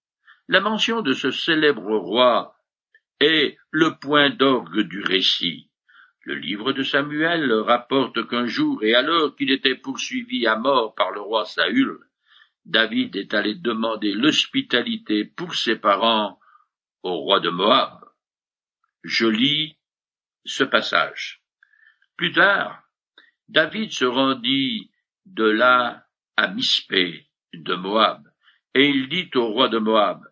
La 0.47 0.61
mention 0.61 1.03
de 1.03 1.13
ce 1.13 1.29
célèbre 1.29 1.95
roi 1.95 2.55
est 3.19 3.55
le 3.69 3.99
point 3.99 4.31
d'orgue 4.31 4.81
du 4.81 5.01
récit. 5.01 5.69
Le 6.25 6.33
livre 6.33 6.73
de 6.73 6.81
Samuel 6.81 7.53
rapporte 7.53 8.27
qu'un 8.27 8.47
jour, 8.47 8.83
et 8.83 8.95
alors 8.95 9.35
qu'il 9.35 9.51
était 9.51 9.75
poursuivi 9.75 10.47
à 10.47 10.55
mort 10.55 10.95
par 10.95 11.11
le 11.11 11.21
roi 11.21 11.45
Saül, 11.45 11.99
David 12.65 13.15
est 13.15 13.35
allé 13.35 13.53
demander 13.53 14.11
l'hospitalité 14.11 15.23
pour 15.25 15.53
ses 15.53 15.75
parents 15.75 16.39
au 17.03 17.17
roi 17.17 17.39
de 17.41 17.49
Moab. 17.49 18.03
Je 19.03 19.27
lis 19.27 19.77
ce 20.45 20.63
passage. 20.63 21.43
Plus 22.17 22.31
tard, 22.31 22.81
David 23.47 23.91
se 23.91 24.05
rendit 24.05 24.89
de 25.27 25.45
là 25.45 26.07
à 26.37 26.47
Mispé 26.47 27.27
de 27.53 27.75
Moab, 27.75 28.27
et 28.73 28.87
il 28.87 29.09
dit 29.09 29.29
au 29.35 29.45
roi 29.45 29.69
de 29.69 29.77
Moab, 29.77 30.23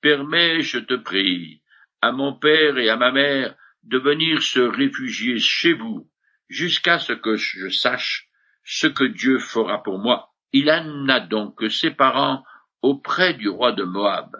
Permets, 0.00 0.62
je 0.62 0.80
te 0.80 0.94
prie, 0.94 1.62
à 2.02 2.10
mon 2.10 2.34
père 2.36 2.78
et 2.78 2.90
à 2.90 2.96
ma 2.96 3.12
mère 3.12 3.56
de 3.86 3.98
venir 3.98 4.42
se 4.42 4.60
réfugier 4.60 5.38
chez 5.38 5.72
vous, 5.72 6.10
jusqu'à 6.48 6.98
ce 6.98 7.12
que 7.12 7.36
je 7.36 7.68
sache 7.68 8.28
ce 8.64 8.88
que 8.88 9.04
Dieu 9.04 9.38
fera 9.38 9.82
pour 9.82 9.98
moi. 9.98 10.34
Il 10.52 10.70
amena 10.70 11.20
donc 11.20 11.62
ses 11.70 11.92
parents 11.92 12.44
auprès 12.82 13.34
du 13.34 13.48
roi 13.48 13.72
de 13.72 13.84
Moab, 13.84 14.36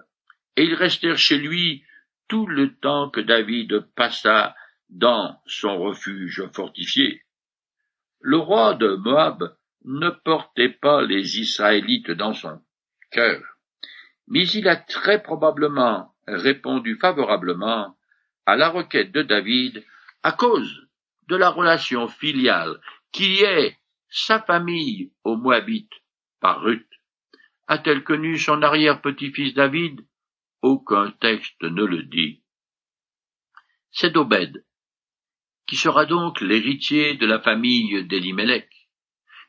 et 0.57 0.65
ils 0.65 0.75
restèrent 0.75 1.19
chez 1.19 1.39
lui 1.39 1.85
tout 2.29 2.47
le 2.47 2.75
temps 2.75 3.09
que 3.09 3.21
David 3.21 3.87
passa 3.95 4.55
dans 4.89 5.41
son 5.47 5.79
refuge 5.79 6.45
fortifié. 6.53 7.23
Le 8.21 8.39
roi 8.39 8.75
de 8.75 8.97
Moab 8.97 9.57
ne 9.85 10.11
portait 10.11 10.71
pas 10.71 11.03
les 11.03 11.39
Israélites 11.39 12.11
dans 12.11 12.35
son 12.35 12.61
cœur, 13.13 13.43
mais 14.27 14.47
il 14.49 14.67
a 14.69 14.77
très 14.77 15.23
probablement 15.23 16.13
répondu 16.27 16.99
favorablement 17.01 17.96
à 18.47 18.57
la 18.57 18.71
requête 18.71 19.13
de 19.13 19.23
David 19.23 19.85
à 20.23 20.33
cause 20.33 20.89
de 21.29 21.37
la 21.37 21.51
relation 21.51 22.09
filiale 22.09 22.81
qui 23.13 23.43
est 23.43 23.77
sa 24.09 24.41
famille 24.41 25.13
aux 25.25 25.37
Moabites 25.37 26.03
par 26.41 26.63
Ruth. 26.63 26.89
A-t-elle 27.67 28.05
connu 28.05 28.39
son 28.39 28.63
arrière-petit-fils 28.63 29.55
David? 29.55 30.07
Aucun 30.63 31.11
texte 31.11 31.63
ne 31.63 31.85
le 31.85 32.05
dit. 32.05 32.43
C'est 33.91 34.17
Obed, 34.17 34.65
qui 35.67 35.77
sera 35.77 36.07
donc 36.07 36.41
l'héritier 36.41 37.15
de 37.15 37.27
la 37.27 37.41
famille 37.41 38.05
d'Elimelech. 38.05 38.71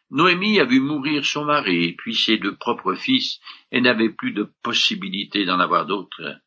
Noémie 0.10 0.60
a 0.60 0.66
vu 0.66 0.80
mourir 0.80 1.26
son 1.26 1.46
mari, 1.46 1.94
puis 1.94 2.16
ses 2.16 2.38
deux 2.38 2.56
propres 2.56 2.96
fils, 2.96 3.40
et 3.72 3.82
n'avait 3.82 4.10
plus 4.10 4.32
de 4.32 4.52
possibilité 4.64 5.46
d'en 5.46 5.60
avoir 5.60 5.86
d'autres. 5.86 6.40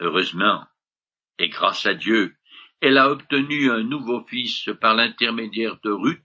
Heureusement, 0.00 0.64
et 1.38 1.48
grâce 1.48 1.86
à 1.86 1.94
Dieu, 1.94 2.36
elle 2.80 2.98
a 2.98 3.10
obtenu 3.10 3.70
un 3.70 3.82
nouveau 3.82 4.24
fils 4.26 4.70
par 4.80 4.94
l'intermédiaire 4.94 5.78
de 5.82 5.90
Ruth 5.90 6.24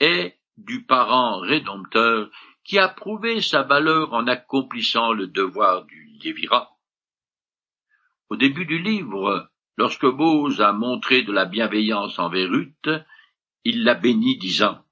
et 0.00 0.34
du 0.56 0.84
parent 0.84 1.38
rédempteur 1.38 2.30
qui 2.64 2.78
a 2.78 2.88
prouvé 2.88 3.40
sa 3.40 3.62
valeur 3.62 4.12
en 4.12 4.26
accomplissant 4.26 5.12
le 5.12 5.26
devoir 5.26 5.84
du 5.84 6.10
Lévira. 6.22 6.76
Au 8.28 8.36
début 8.36 8.66
du 8.66 8.78
livre, 8.78 9.50
lorsque 9.76 10.06
Bose 10.06 10.60
a 10.60 10.72
montré 10.72 11.22
de 11.22 11.32
la 11.32 11.46
bienveillance 11.46 12.18
envers 12.18 12.50
Ruth, 12.50 12.90
il 13.64 13.84
l'a 13.84 13.94
béni 13.94 14.36
disant 14.36 14.84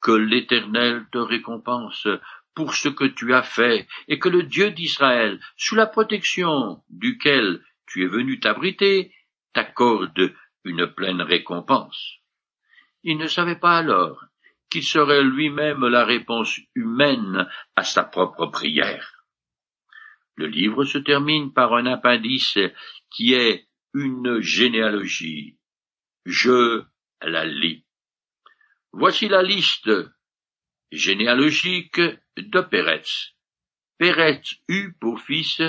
Que 0.00 0.12
l'Éternel 0.12 1.06
te 1.12 1.18
récompense 1.18 2.08
pour 2.54 2.74
ce 2.74 2.88
que 2.88 3.04
tu 3.04 3.34
as 3.34 3.42
fait, 3.42 3.86
et 4.08 4.18
que 4.18 4.28
le 4.28 4.44
Dieu 4.44 4.70
d'Israël, 4.70 5.40
sous 5.56 5.74
la 5.74 5.86
protection 5.86 6.82
duquel 6.88 7.60
tu 7.94 8.02
es 8.02 8.08
venu 8.08 8.40
t'abriter, 8.40 9.14
t'accorde 9.52 10.34
une 10.64 10.88
pleine 10.88 11.22
récompense. 11.22 12.16
Il 13.04 13.18
ne 13.18 13.28
savait 13.28 13.60
pas 13.60 13.78
alors 13.78 14.24
qu'il 14.68 14.82
serait 14.82 15.22
lui-même 15.22 15.86
la 15.86 16.04
réponse 16.04 16.58
humaine 16.74 17.48
à 17.76 17.84
sa 17.84 18.02
propre 18.02 18.46
prière. 18.46 19.24
Le 20.34 20.48
livre 20.48 20.82
se 20.82 20.98
termine 20.98 21.52
par 21.52 21.72
un 21.72 21.86
appendice 21.86 22.58
qui 23.10 23.34
est 23.34 23.68
une 23.92 24.40
généalogie. 24.40 25.56
Je 26.24 26.82
la 27.22 27.44
lis. 27.44 27.86
Voici 28.92 29.28
la 29.28 29.44
liste 29.44 29.92
généalogique 30.90 32.00
de 32.36 32.60
Péretz. 32.60 33.36
Péretz 33.98 34.56
eut 34.66 34.94
pour 35.00 35.20
fils 35.20 35.62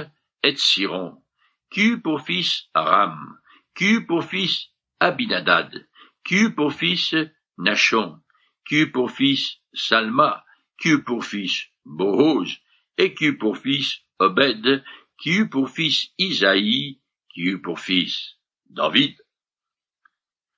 qui 1.76 1.88
eut 1.88 2.02
pour 2.02 2.22
fils 2.22 2.70
Ram, 2.74 3.38
qui 3.76 3.96
eut 3.96 4.06
pour 4.06 4.24
fils 4.24 4.70
Abinadad, 5.02 5.90
qui 6.24 6.36
eut 6.36 6.56
pour 6.56 6.72
fils 6.72 7.14
Nachon, 7.58 8.22
qui 8.66 8.78
eut 8.78 8.92
pour 8.94 9.12
fils 9.12 9.58
Salma, 9.74 10.46
qui 10.80 10.92
eut 10.92 11.04
pour 11.04 11.26
fils 11.26 11.66
Bohoz, 11.84 12.50
et 12.98 13.14
qui 13.14 13.26
eut 13.26 13.38
pour 13.38 13.58
fils 13.58 14.06
Obed, 14.20 14.86
qui 15.20 15.32
eut 15.32 15.50
pour 15.50 15.70
fils 15.70 16.14
Isaïe, 16.18 17.02
qui 17.34 17.42
eut 17.42 17.62
pour 17.62 17.82
fils 17.82 18.38
David. 18.70 19.18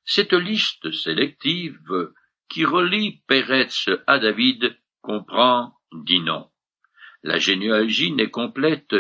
Cette 0.06 0.34
liste 0.34 0.92
sélective 0.92 2.14
qui 2.48 2.64
relie 2.64 3.24
Péretz 3.26 3.90
à 4.06 4.20
David 4.20 4.80
comprend 5.02 5.74
dix 5.92 6.20
noms. 6.20 6.52
La 7.24 7.40
généalogie 7.40 8.12
n'est 8.12 8.30
complète 8.30 8.96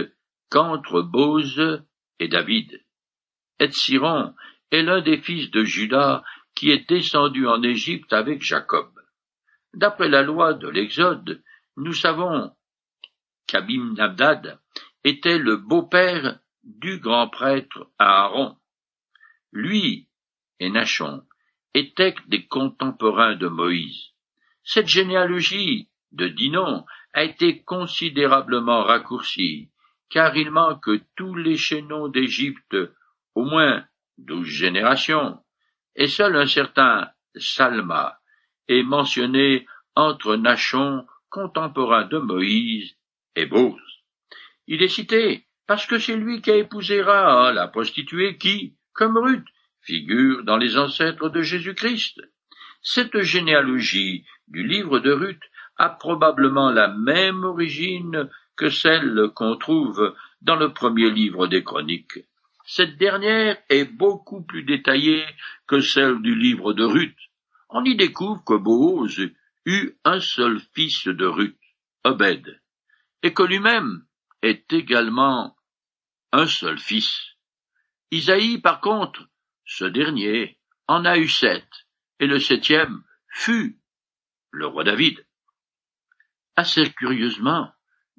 qu'entre 0.49 1.03
Boz 1.03 1.85
et 2.19 2.27
David. 2.27 2.83
Etziron 3.59 4.33
est 4.71 4.83
l'un 4.83 5.01
des 5.01 5.17
fils 5.17 5.49
de 5.51 5.63
Judas 5.63 6.23
qui 6.55 6.71
est 6.71 6.89
descendu 6.89 7.47
en 7.47 7.61
Égypte 7.61 8.13
avec 8.13 8.41
Jacob. 8.41 8.89
D'après 9.73 10.09
la 10.09 10.23
loi 10.23 10.53
de 10.53 10.67
l'Exode, 10.67 11.43
nous 11.75 11.93
savons 11.93 12.51
qu'Abimnabdad 13.47 14.59
était 15.03 15.37
le 15.37 15.57
beau-père 15.57 16.39
du 16.63 16.99
grand 16.99 17.29
prêtre 17.29 17.89
Aaron. 17.97 18.57
Lui 19.51 20.07
et 20.59 20.69
Nachon 20.69 21.23
étaient 21.73 22.15
des 22.27 22.45
contemporains 22.47 23.35
de 23.35 23.47
Moïse. 23.47 24.11
Cette 24.63 24.87
généalogie 24.87 25.89
de 26.11 26.27
Dinon 26.27 26.85
a 27.13 27.23
été 27.23 27.63
considérablement 27.63 28.83
raccourcie, 28.83 29.69
car 30.09 30.35
il 30.37 30.51
manque 30.51 30.89
tous 31.15 31.35
les 31.35 31.57
chaînons 31.57 32.07
d'Égypte, 32.07 32.75
au 33.35 33.43
moins 33.43 33.85
douze 34.17 34.47
générations, 34.47 35.39
et 35.95 36.07
seul 36.07 36.35
un 36.35 36.47
certain 36.47 37.09
Salma 37.35 38.19
est 38.67 38.83
mentionné 38.83 39.67
entre 39.95 40.35
Nachon, 40.35 41.05
contemporain 41.29 42.05
de 42.05 42.17
Moïse, 42.17 42.95
et 43.35 43.45
Bose. 43.45 44.03
Il 44.65 44.81
est 44.81 44.89
cité 44.89 45.45
parce 45.67 45.85
que 45.85 45.99
c'est 45.99 46.15
lui 46.15 46.41
qui 46.41 46.51
a 46.51 46.55
épousé 46.55 47.01
Ra, 47.01 47.51
la 47.51 47.67
prostituée 47.67 48.37
qui, 48.37 48.75
comme 48.93 49.17
Ruth, 49.17 49.47
figure 49.81 50.43
dans 50.43 50.57
les 50.57 50.77
ancêtres 50.77 51.29
de 51.29 51.41
Jésus-Christ. 51.41 52.21
Cette 52.81 53.21
généalogie 53.21 54.25
du 54.47 54.65
livre 54.65 54.99
de 54.99 55.11
Ruth 55.11 55.43
a 55.77 55.89
probablement 55.89 56.71
la 56.71 56.87
même 56.87 57.43
origine 57.43 58.29
que 58.57 58.69
celle 58.69 59.29
qu'on 59.35 59.55
trouve 59.55 60.15
dans 60.41 60.55
le 60.55 60.73
premier 60.73 61.09
livre 61.09 61.47
des 61.47 61.63
Chroniques. 61.63 62.19
Cette 62.65 62.97
dernière 62.97 63.57
est 63.69 63.85
beaucoup 63.85 64.41
plus 64.41 64.63
détaillée 64.63 65.25
que 65.67 65.79
celle 65.79 66.21
du 66.21 66.35
livre 66.35 66.73
de 66.73 66.83
Ruth. 66.83 67.17
On 67.69 67.85
y 67.85 67.95
découvre 67.95 68.43
que 68.43 68.55
Boaz 68.55 69.19
eut 69.65 69.97
un 70.03 70.19
seul 70.19 70.59
fils 70.73 71.07
de 71.07 71.25
Ruth, 71.25 71.59
Obed, 72.03 72.61
et 73.23 73.33
que 73.33 73.43
lui-même 73.43 74.05
est 74.41 74.73
également 74.73 75.55
un 76.31 76.47
seul 76.47 76.77
fils. 76.77 77.35
Isaïe, 78.11 78.59
par 78.59 78.81
contre, 78.81 79.27
ce 79.65 79.85
dernier 79.85 80.59
en 80.87 81.05
a 81.05 81.17
eu 81.17 81.27
sept, 81.27 81.67
et 82.19 82.27
le 82.27 82.39
septième 82.39 83.03
fut 83.29 83.79
le 84.51 84.67
roi 84.67 84.83
David. 84.83 85.25
Assez 86.55 86.89
curieusement, 86.91 87.71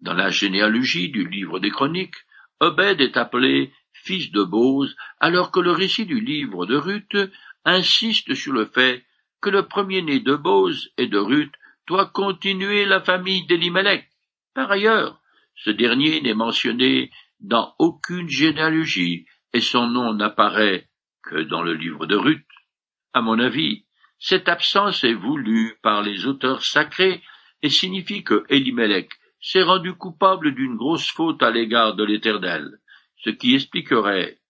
dans 0.03 0.15
la 0.15 0.31
généalogie 0.31 1.11
du 1.11 1.29
livre 1.29 1.59
des 1.59 1.71
Chroniques, 1.71 2.17
Obed 2.61 3.01
est 3.01 3.17
appelé 3.17 3.73
fils 3.93 4.31
de 4.31 4.43
Bose, 4.43 4.97
alors 5.21 5.51
que 5.51 5.61
le 5.61 5.73
récit 5.73 6.07
du 6.07 6.21
livre 6.21 6.67
de 6.67 6.77
Ruth 6.77 7.17
insiste 7.65 8.35
sur 8.35 8.53
le 8.53 8.67
fait 8.67 9.05
que 9.41 9.51
le 9.51 9.67
premier-né 9.67 10.21
de 10.21 10.35
Bose 10.35 10.91
et 10.97 11.07
de 11.07 11.19
Ruth 11.19 11.55
doit 11.87 12.07
continuer 12.07 12.85
la 12.85 13.01
famille 13.01 13.47
d'Elimelech. 13.47 14.09
Par 14.55 14.71
ailleurs, 14.71 15.21
ce 15.55 15.71
dernier 15.71 16.21
n'est 16.21 16.35
mentionné 16.35 17.11
dans 17.41 17.75
aucune 17.79 18.29
généalogie 18.29 19.27
et 19.53 19.61
son 19.61 19.89
nom 19.89 20.15
n'apparaît 20.15 20.89
que 21.23 21.43
dans 21.43 21.63
le 21.63 21.75
livre 21.75 22.07
de 22.07 22.17
Ruth. 22.17 22.47
À 23.13 23.21
mon 23.21 23.39
avis, 23.39 23.85
cette 24.19 24.49
absence 24.49 25.05
est 25.05 25.15
voulue 25.15 25.79
par 25.83 26.03
les 26.03 26.27
auteurs 26.27 26.65
sacrés 26.65 27.23
et 27.63 27.69
signifie 27.69 28.25
que 28.25 28.45
Elimelech 28.49 29.11
s'est 29.40 29.62
rendu 29.62 29.94
coupable 29.94 30.55
d'une 30.55 30.77
grosse 30.77 31.11
faute 31.11 31.42
à 31.42 31.51
l'égard 31.51 31.94
de 31.94 32.05
l'Éternel, 32.05 32.79
ce 33.18 33.31
qui 33.31 33.55
expliquerait 33.55 34.40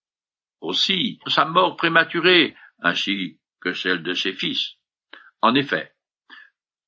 aussi 0.60 1.20
sa 1.26 1.44
mort 1.44 1.76
prématurée 1.76 2.56
ainsi 2.80 3.38
que 3.60 3.72
celle 3.72 4.02
de 4.02 4.14
ses 4.14 4.32
fils. 4.32 4.74
En 5.40 5.54
effet, 5.54 5.92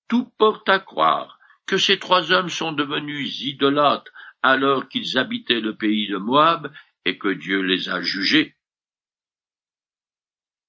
tout 0.08 0.32
porte 0.38 0.68
à 0.68 0.80
croire 0.80 1.38
que 1.66 1.76
ces 1.76 1.98
trois 1.98 2.32
hommes 2.32 2.48
sont 2.48 2.72
devenus 2.72 3.40
idolâtres 3.42 4.10
alors 4.42 4.88
qu'ils 4.88 5.18
habitaient 5.18 5.60
le 5.60 5.76
pays 5.76 6.08
de 6.08 6.16
Moab 6.16 6.72
et 7.04 7.18
que 7.18 7.28
Dieu 7.28 7.60
les 7.60 7.88
a 7.88 8.00
jugés. 8.00 8.56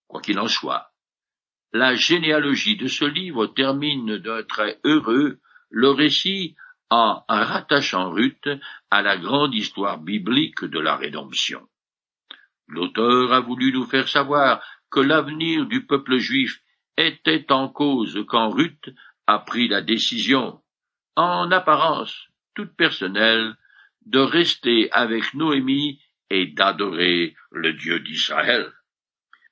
Quoi 0.08 0.22
qu'il 0.22 0.40
en 0.40 0.48
soit, 0.48 0.92
la 1.74 1.96
généalogie 1.96 2.76
de 2.76 2.88
ce 2.88 3.06
livre 3.06 3.48
termine 3.48 4.18
d'un 4.18 4.44
trait 4.44 4.80
heureux 4.84 5.40
le 5.70 5.90
récit 5.90 6.56
en 6.92 7.24
rattachant 7.30 8.12
Ruth 8.12 8.50
à 8.92 9.02
la 9.02 9.18
grande 9.18 9.56
histoire 9.56 9.98
biblique 9.98 10.64
de 10.66 10.80
la 10.80 10.98
rédemption. 10.98 11.68
L'auteur 12.68 13.34
a 13.34 13.40
voulu 13.40 13.72
nous 13.72 13.86
faire 13.86 14.10
savoir 14.10 14.62
que 14.92 15.00
l'avenir 15.00 15.66
du 15.66 15.86
peuple 15.86 16.18
juif 16.18 16.62
était 16.98 17.52
en 17.52 17.70
cause 17.70 18.24
quand 18.28 18.50
Ruth 18.50 18.94
a 19.26 19.40
pris 19.40 19.70
la 19.70 19.82
décision, 19.82 20.62
en 21.16 21.50
apparence 21.52 22.28
toute 22.56 22.76
personnelle, 22.76 23.56
de 24.06 24.20
rester 24.20 24.92
avec 24.92 25.34
Noémie 25.34 26.02
et 26.30 26.48
d'adorer 26.48 27.36
le 27.52 27.72
Dieu 27.74 28.02
d'Israël. 28.02 28.70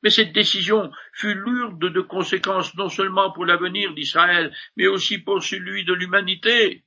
Mais 0.04 0.10
cette 0.10 0.34
décision 0.34 0.92
fut 1.14 1.34
lourde 1.34 1.80
de 1.80 2.02
conséquences 2.02 2.76
non 2.76 2.90
seulement 2.90 3.32
pour 3.32 3.46
l'avenir 3.46 3.94
d'Israël, 3.94 4.54
mais 4.76 4.88
aussi 4.88 5.20
pour 5.20 5.42
celui 5.42 5.86
de 5.86 5.94
l'humanité. 5.94 6.84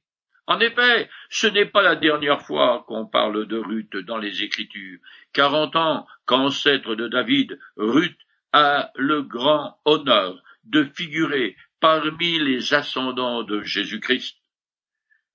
En 0.53 0.61
effet, 0.61 1.09
ce 1.31 1.47
n'est 1.47 1.65
pas 1.65 1.81
la 1.81 1.97
dernière 1.97 2.43
fois 2.43 2.85
qu'on 2.87 3.07
parle 3.07 3.47
de 3.47 3.57
Ruth 3.57 3.97
dans 3.97 4.19
les 4.19 4.43
Écritures. 4.43 4.99
Quarante 5.33 5.77
ans 5.77 6.07
qu'ancêtre 6.27 6.95
de 6.95 7.09
David, 7.09 7.59
Ruth 7.79 8.19
a 8.53 8.91
le 8.97 9.23
grand 9.23 9.79
honneur 9.87 10.43
de 10.65 10.85
figurer 10.85 11.57
parmi 11.81 12.39
les 12.39 12.75
ascendants 12.75 13.45
de 13.45 13.63
Jésus-Christ. 13.63 14.37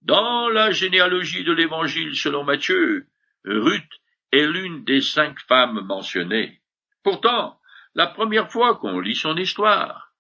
Dans 0.04 0.50
la 0.50 0.70
généalogie 0.70 1.44
de 1.44 1.52
l'Évangile 1.52 2.16
selon 2.16 2.44
Matthieu, 2.44 3.08
Ruth 3.44 3.94
est 4.32 4.46
l'une 4.46 4.84
des 4.84 5.02
cinq 5.02 5.40
femmes 5.40 5.82
mentionnées. 5.82 6.62
Pourtant, 7.02 7.60
la 7.96 8.06
première 8.06 8.52
fois 8.52 8.76
qu'on 8.76 9.00
lit 9.00 9.16
son 9.16 9.36
histoire, 9.36 10.14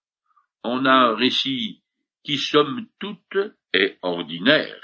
on 0.64 0.86
a 0.86 0.92
un 0.92 1.16
récit 1.16 1.84
qui 2.24 2.40
somme 2.40 2.88
toute 2.98 3.38
ordinaire. 4.02 4.82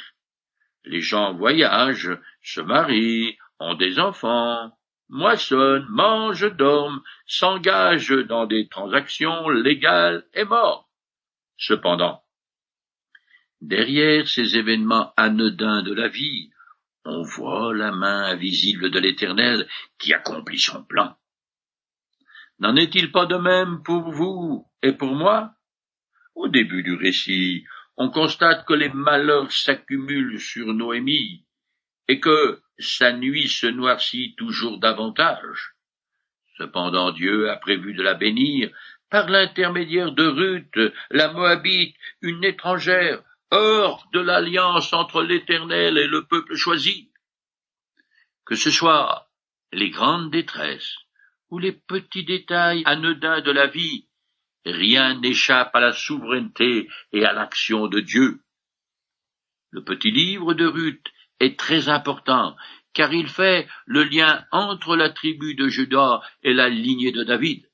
Les 0.85 1.01
gens 1.01 1.33
voyagent, 1.33 2.17
se 2.41 2.61
marient, 2.61 3.37
ont 3.59 3.75
des 3.75 3.99
enfants, 3.99 4.77
moissonnent, 5.09 5.87
mangent, 5.89 6.51
dorment, 6.55 7.01
s'engagent 7.25 8.25
dans 8.27 8.45
des 8.45 8.67
transactions 8.67 9.49
légales 9.49 10.25
et 10.33 10.43
morts. 10.43 10.89
Cependant, 11.57 12.23
derrière 13.61 14.27
ces 14.27 14.57
événements 14.57 15.13
anodins 15.15 15.83
de 15.83 15.93
la 15.93 16.07
vie, 16.07 16.49
on 17.05 17.21
voit 17.21 17.73
la 17.73 17.91
main 17.91 18.23
invisible 18.25 18.89
de 18.89 18.99
l'Éternel 18.99 19.67
qui 19.99 20.13
accomplit 20.13 20.59
son 20.59 20.83
plan. 20.83 21.15
N'en 22.59 22.75
est-il 22.75 23.11
pas 23.11 23.25
de 23.25 23.35
même 23.35 23.83
pour 23.83 24.11
vous 24.11 24.67
et 24.81 24.93
pour 24.93 25.13
moi? 25.13 25.53
Au 26.35 26.47
début 26.47 26.81
du 26.81 26.95
récit, 26.95 27.65
on 27.97 28.09
constate 28.09 28.65
que 28.65 28.73
les 28.73 28.89
malheurs 28.89 29.51
s'accumulent 29.51 30.39
sur 30.39 30.73
Noémie, 30.73 31.45
et 32.07 32.19
que 32.19 32.61
sa 32.79 33.13
nuit 33.13 33.47
se 33.47 33.67
noircit 33.67 34.35
toujours 34.35 34.79
davantage. 34.79 35.73
Cependant 36.57 37.11
Dieu 37.11 37.49
a 37.49 37.57
prévu 37.57 37.93
de 37.93 38.03
la 38.03 38.13
bénir 38.13 38.71
par 39.09 39.29
l'intermédiaire 39.29 40.11
de 40.11 40.25
Ruth, 40.25 40.93
la 41.11 41.31
Moabite, 41.31 41.95
une 42.21 42.43
étrangère, 42.43 43.23
hors 43.51 44.07
de 44.11 44.19
l'alliance 44.19 44.91
entre 44.93 45.21
l'Éternel 45.21 45.97
et 45.97 46.07
le 46.07 46.25
peuple 46.25 46.55
choisi. 46.55 47.11
Que 48.45 48.55
ce 48.55 48.71
soit 48.71 49.29
les 49.71 49.91
grandes 49.91 50.31
détresses 50.31 50.97
ou 51.49 51.59
les 51.59 51.71
petits 51.71 52.25
détails 52.25 52.81
anodins 52.85 53.41
de 53.41 53.51
la 53.51 53.67
vie, 53.67 54.07
rien 54.71 55.19
n'échappe 55.19 55.75
à 55.75 55.79
la 55.79 55.91
souveraineté 55.91 56.89
et 57.11 57.25
à 57.25 57.33
l'action 57.33 57.87
de 57.87 57.99
Dieu. 57.99 58.39
Le 59.71 59.83
petit 59.83 60.11
livre 60.11 60.53
de 60.53 60.65
Ruth 60.65 61.05
est 61.39 61.59
très 61.59 61.89
important, 61.89 62.55
car 62.93 63.13
il 63.13 63.27
fait 63.27 63.67
le 63.85 64.03
lien 64.03 64.45
entre 64.51 64.95
la 64.95 65.09
tribu 65.09 65.55
de 65.55 65.67
Judas 65.67 66.21
et 66.43 66.53
la 66.53 66.69
lignée 66.69 67.11
de 67.11 67.23
David. 67.23 67.67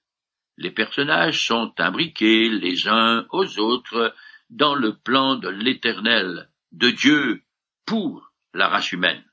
Les 0.57 0.71
personnages 0.71 1.45
sont 1.45 1.73
imbriqués 1.77 2.49
les 2.49 2.87
uns 2.87 3.25
aux 3.31 3.59
autres 3.59 4.13
dans 4.49 4.75
le 4.75 4.97
plan 4.97 5.35
de 5.35 5.49
l'Éternel, 5.49 6.49
de 6.71 6.89
Dieu, 6.89 7.43
pour 7.85 8.31
la 8.53 8.67
race 8.67 8.91
humaine. 8.91 9.23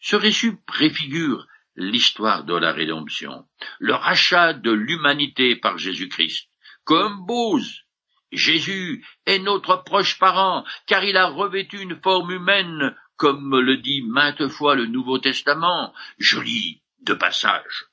Ce 0.00 0.16
récit 0.16 0.52
préfigure 0.66 1.46
l'histoire 1.76 2.44
de 2.44 2.54
la 2.54 2.72
rédemption, 2.72 3.46
le 3.78 3.94
rachat 3.94 4.54
de 4.54 4.70
l'humanité 4.70 5.56
par 5.56 5.78
Jésus-Christ. 5.78 6.48
Comme 6.84 7.24
Bose, 7.26 7.84
Jésus 8.32 9.04
est 9.26 9.38
notre 9.38 9.76
proche 9.76 10.18
parent, 10.18 10.64
car 10.86 11.04
il 11.04 11.16
a 11.16 11.26
revêtu 11.26 11.80
une 11.80 12.00
forme 12.00 12.30
humaine, 12.30 12.96
comme 13.16 13.58
le 13.58 13.76
dit 13.76 14.02
maintes 14.02 14.48
fois 14.48 14.74
le 14.74 14.86
Nouveau 14.86 15.18
Testament. 15.18 15.92
Je 16.18 16.40
lis 16.40 16.82
de 17.00 17.14
passage. 17.14 17.86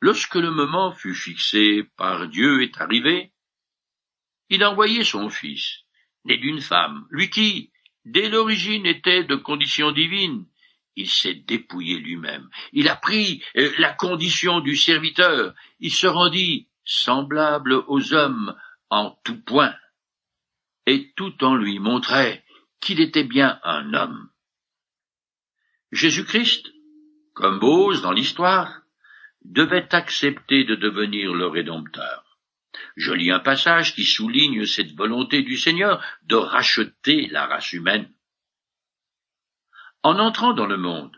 Lorsque 0.00 0.36
le 0.36 0.50
moment 0.50 0.92
fut 0.92 1.14
fixé 1.14 1.84
par 1.96 2.28
Dieu 2.28 2.62
est 2.62 2.80
arrivé, 2.80 3.32
il 4.48 4.62
a 4.62 4.70
envoyé 4.70 5.04
son 5.04 5.28
fils, 5.28 5.80
né 6.24 6.36
d'une 6.36 6.60
femme, 6.60 7.06
lui 7.10 7.28
qui, 7.30 7.70
dès 8.04 8.28
l'origine, 8.28 8.86
était 8.86 9.24
de 9.24 9.34
condition 9.34 9.92
divine. 9.92 10.46
Il 10.96 11.08
s'est 11.08 11.34
dépouillé 11.34 11.98
lui-même. 11.98 12.48
Il 12.72 12.88
a 12.88 12.96
pris 12.96 13.42
euh, 13.56 13.72
la 13.78 13.92
condition 13.92 14.60
du 14.60 14.76
serviteur. 14.76 15.54
Il 15.78 15.92
se 15.92 16.06
rendit 16.06 16.67
semblable 16.88 17.74
aux 17.86 18.14
hommes 18.14 18.56
en 18.88 19.10
tout 19.22 19.40
point. 19.42 19.74
Et 20.86 21.12
tout 21.16 21.44
en 21.44 21.54
lui 21.54 21.78
montrait 21.78 22.44
qu'il 22.80 23.00
était 23.00 23.24
bien 23.24 23.60
un 23.62 23.92
homme. 23.92 24.30
Jésus-Christ, 25.92 26.66
comme 27.34 27.58
Bose 27.58 28.00
dans 28.00 28.12
l'histoire, 28.12 28.82
devait 29.44 29.94
accepter 29.94 30.64
de 30.64 30.74
devenir 30.74 31.34
le 31.34 31.46
Rédempteur. 31.46 32.24
Je 32.96 33.12
lis 33.12 33.30
un 33.30 33.40
passage 33.40 33.94
qui 33.94 34.04
souligne 34.04 34.64
cette 34.64 34.94
volonté 34.94 35.42
du 35.42 35.56
Seigneur 35.56 36.02
de 36.22 36.36
racheter 36.36 37.28
la 37.28 37.46
race 37.46 37.72
humaine. 37.72 38.12
En 40.02 40.18
entrant 40.18 40.54
dans 40.54 40.66
le 40.66 40.78
monde, 40.78 41.16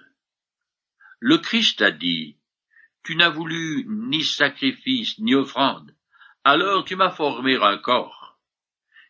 le 1.21 1.39
Christ 1.39 1.83
a 1.83 1.91
dit, 1.91 2.40
Tu 3.03 3.17
n'as 3.17 3.31
voulu 3.31 3.87
ni 3.89 4.23
sacrifice 4.23 5.19
ni 5.19 5.35
offrande, 5.35 5.95
alors 6.45 6.85
tu 6.85 6.97
m'as 6.97 7.11
formé 7.11 7.57
un 7.57 7.79
corps. 7.79 8.39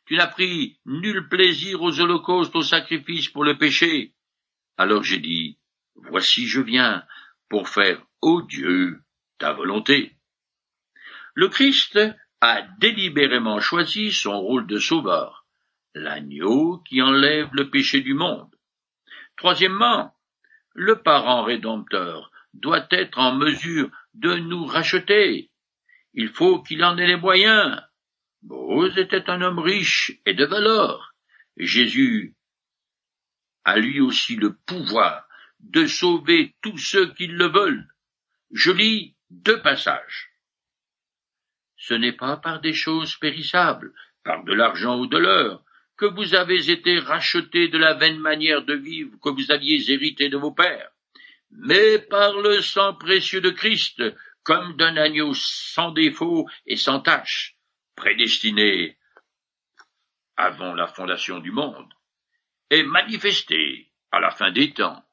Tu 0.06 0.16
n'as 0.16 0.26
pris 0.26 0.78
nul 0.86 1.28
plaisir 1.28 1.82
aux 1.82 2.00
holocaustes, 2.00 2.54
aux 2.56 2.62
sacrifices 2.62 3.28
pour 3.28 3.44
le 3.44 3.56
péché. 3.56 4.14
Alors 4.76 5.02
j'ai 5.02 5.18
dit, 5.18 5.58
Voici 5.94 6.46
je 6.46 6.60
viens 6.60 7.04
pour 7.48 7.68
faire, 7.68 8.02
ô 8.20 8.42
Dieu, 8.42 9.02
ta 9.38 9.52
volonté. 9.52 10.16
Le 11.34 11.48
Christ 11.48 11.98
a 12.40 12.62
délibérément 12.78 13.60
choisi 13.60 14.12
son 14.12 14.40
rôle 14.40 14.66
de 14.66 14.78
sauveur, 14.78 15.46
l'agneau 15.94 16.78
qui 16.78 17.02
enlève 17.02 17.50
le 17.52 17.70
péché 17.70 18.00
du 18.00 18.14
monde. 18.14 18.54
Troisièmement, 19.36 20.14
le 20.74 21.02
parent 21.02 21.44
rédempteur 21.44 22.29
doit 22.54 22.86
être 22.90 23.18
en 23.18 23.34
mesure 23.34 23.90
de 24.14 24.34
nous 24.34 24.64
racheter. 24.66 25.50
Il 26.14 26.28
faut 26.28 26.62
qu'il 26.62 26.84
en 26.84 26.98
ait 26.98 27.06
les 27.06 27.16
moyens. 27.16 27.80
Bose 28.42 28.96
était 28.98 29.28
un 29.30 29.42
homme 29.42 29.58
riche 29.58 30.12
et 30.26 30.34
de 30.34 30.44
valeur. 30.44 31.14
Jésus 31.56 32.34
a 33.64 33.78
lui 33.78 34.00
aussi 34.00 34.36
le 34.36 34.56
pouvoir 34.66 35.28
de 35.60 35.86
sauver 35.86 36.54
tous 36.62 36.78
ceux 36.78 37.12
qui 37.14 37.26
le 37.26 37.46
veulent. 37.46 37.88
Je 38.50 38.72
lis 38.72 39.14
deux 39.30 39.60
passages. 39.60 40.30
Ce 41.76 41.94
n'est 41.94 42.16
pas 42.16 42.36
par 42.36 42.60
des 42.60 42.72
choses 42.72 43.16
périssables, 43.16 43.92
par 44.24 44.44
de 44.44 44.52
l'argent 44.52 44.98
ou 44.98 45.06
de 45.06 45.18
l'or, 45.18 45.64
que 45.96 46.06
vous 46.06 46.34
avez 46.34 46.70
été 46.70 46.98
rachetés 46.98 47.68
de 47.68 47.78
la 47.78 47.94
vaine 47.94 48.18
manière 48.18 48.64
de 48.64 48.74
vivre 48.74 49.18
que 49.20 49.28
vous 49.28 49.50
aviez 49.50 49.90
hérité 49.90 50.28
de 50.28 50.36
vos 50.36 50.52
pères, 50.52 50.90
mais 51.50 51.98
par 51.98 52.38
le 52.38 52.62
sang 52.62 52.94
précieux 52.94 53.40
de 53.40 53.50
Christ, 53.50 54.02
comme 54.42 54.76
d'un 54.76 54.96
agneau 54.96 55.34
sans 55.34 55.92
défaut 55.92 56.48
et 56.66 56.76
sans 56.76 57.00
tache, 57.00 57.56
prédestiné 57.96 58.96
avant 60.36 60.74
la 60.74 60.86
fondation 60.86 61.38
du 61.38 61.50
monde, 61.50 61.92
et 62.70 62.82
manifesté 62.82 63.92
à 64.10 64.20
la 64.20 64.30
fin 64.30 64.50
des 64.50 64.72
temps. 64.72 65.04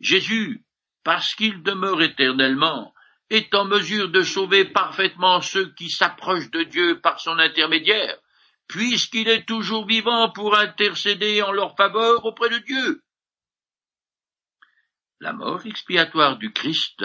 Jésus, 0.00 0.64
parce 1.02 1.34
qu'il 1.34 1.62
demeure 1.62 2.02
éternellement, 2.02 2.92
est 3.30 3.54
en 3.54 3.64
mesure 3.64 4.08
de 4.10 4.22
sauver 4.22 4.64
parfaitement 4.64 5.40
ceux 5.40 5.72
qui 5.74 5.88
s'approchent 5.88 6.50
de 6.50 6.64
Dieu 6.64 7.00
par 7.00 7.20
son 7.20 7.38
intermédiaire, 7.38 8.18
puisqu'il 8.66 9.28
est 9.28 9.46
toujours 9.46 9.86
vivant 9.86 10.30
pour 10.30 10.56
intercéder 10.56 11.42
en 11.42 11.52
leur 11.52 11.76
faveur 11.76 12.24
auprès 12.24 12.50
de 12.50 12.58
Dieu. 12.58 13.02
La 15.22 15.34
mort 15.34 15.66
expiatoire 15.66 16.38
du 16.38 16.50
Christ 16.50 17.04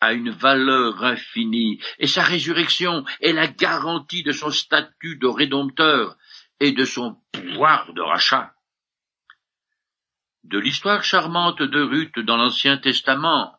a 0.00 0.12
une 0.12 0.30
valeur 0.30 1.02
infinie, 1.02 1.82
et 1.98 2.06
sa 2.06 2.22
résurrection 2.22 3.04
est 3.20 3.32
la 3.32 3.48
garantie 3.48 4.22
de 4.22 4.30
son 4.30 4.52
statut 4.52 5.16
de 5.16 5.26
rédempteur 5.26 6.16
et 6.60 6.70
de 6.70 6.84
son 6.84 7.20
pouvoir 7.32 7.92
de 7.92 8.00
rachat. 8.00 8.54
De 10.44 10.60
l'histoire 10.60 11.02
charmante 11.02 11.60
de 11.60 11.82
Ruth 11.82 12.20
dans 12.20 12.36
l'Ancien 12.36 12.78
Testament, 12.78 13.58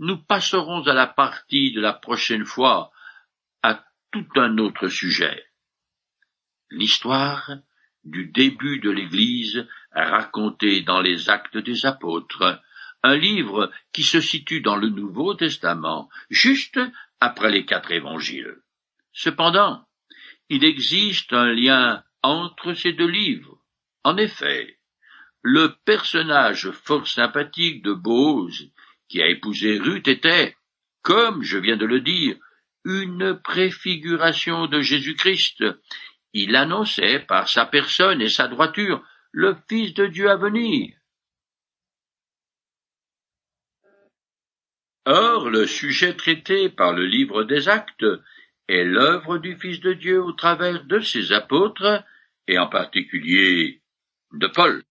nous 0.00 0.18
passerons 0.18 0.86
à 0.86 0.92
la 0.92 1.06
partie 1.06 1.72
de 1.72 1.80
la 1.80 1.94
prochaine 1.94 2.44
fois 2.44 2.90
à 3.62 3.86
tout 4.12 4.28
un 4.36 4.58
autre 4.58 4.88
sujet. 4.88 5.46
L'histoire 6.68 7.52
du 8.04 8.26
début 8.26 8.80
de 8.80 8.90
l'Église 8.90 9.66
racontée 9.92 10.82
dans 10.82 11.00
les 11.00 11.30
Actes 11.30 11.56
des 11.56 11.86
Apôtres, 11.86 12.60
un 13.06 13.16
livre 13.16 13.70
qui 13.92 14.02
se 14.02 14.20
situe 14.20 14.60
dans 14.60 14.74
le 14.74 14.88
Nouveau 14.88 15.34
Testament, 15.34 16.08
juste 16.28 16.80
après 17.20 17.52
les 17.52 17.64
quatre 17.64 17.92
évangiles. 17.92 18.56
Cependant, 19.12 19.86
il 20.48 20.64
existe 20.64 21.32
un 21.32 21.52
lien 21.52 22.02
entre 22.22 22.74
ces 22.74 22.92
deux 22.92 23.06
livres. 23.06 23.58
En 24.02 24.16
effet, 24.16 24.78
le 25.40 25.76
personnage 25.84 26.70
fort 26.72 27.06
sympathique 27.06 27.82
de 27.84 27.92
Bose 27.92 28.70
qui 29.08 29.22
a 29.22 29.28
épousé 29.28 29.78
Ruth 29.78 30.08
était, 30.08 30.56
comme 31.02 31.44
je 31.44 31.58
viens 31.58 31.76
de 31.76 31.86
le 31.86 32.00
dire, 32.00 32.36
une 32.84 33.38
préfiguration 33.38 34.66
de 34.66 34.80
Jésus-Christ. 34.80 35.64
Il 36.32 36.56
annonçait 36.56 37.20
par 37.20 37.48
sa 37.48 37.66
personne 37.66 38.20
et 38.20 38.28
sa 38.28 38.48
droiture 38.48 39.00
le 39.30 39.56
Fils 39.68 39.94
de 39.94 40.06
Dieu 40.06 40.28
à 40.28 40.36
venir. 40.36 40.96
Or, 45.06 45.50
le 45.50 45.68
sujet 45.68 46.14
traité 46.14 46.68
par 46.68 46.92
le 46.92 47.06
livre 47.06 47.44
des 47.44 47.68
actes 47.68 48.04
est 48.66 48.82
l'œuvre 48.82 49.38
du 49.38 49.56
Fils 49.56 49.78
de 49.78 49.92
Dieu 49.92 50.20
au 50.20 50.32
travers 50.32 50.84
de 50.84 50.98
ses 50.98 51.30
apôtres, 51.32 52.02
et 52.48 52.58
en 52.58 52.66
particulier 52.66 53.80
de 54.32 54.48
Paul. 54.48 54.82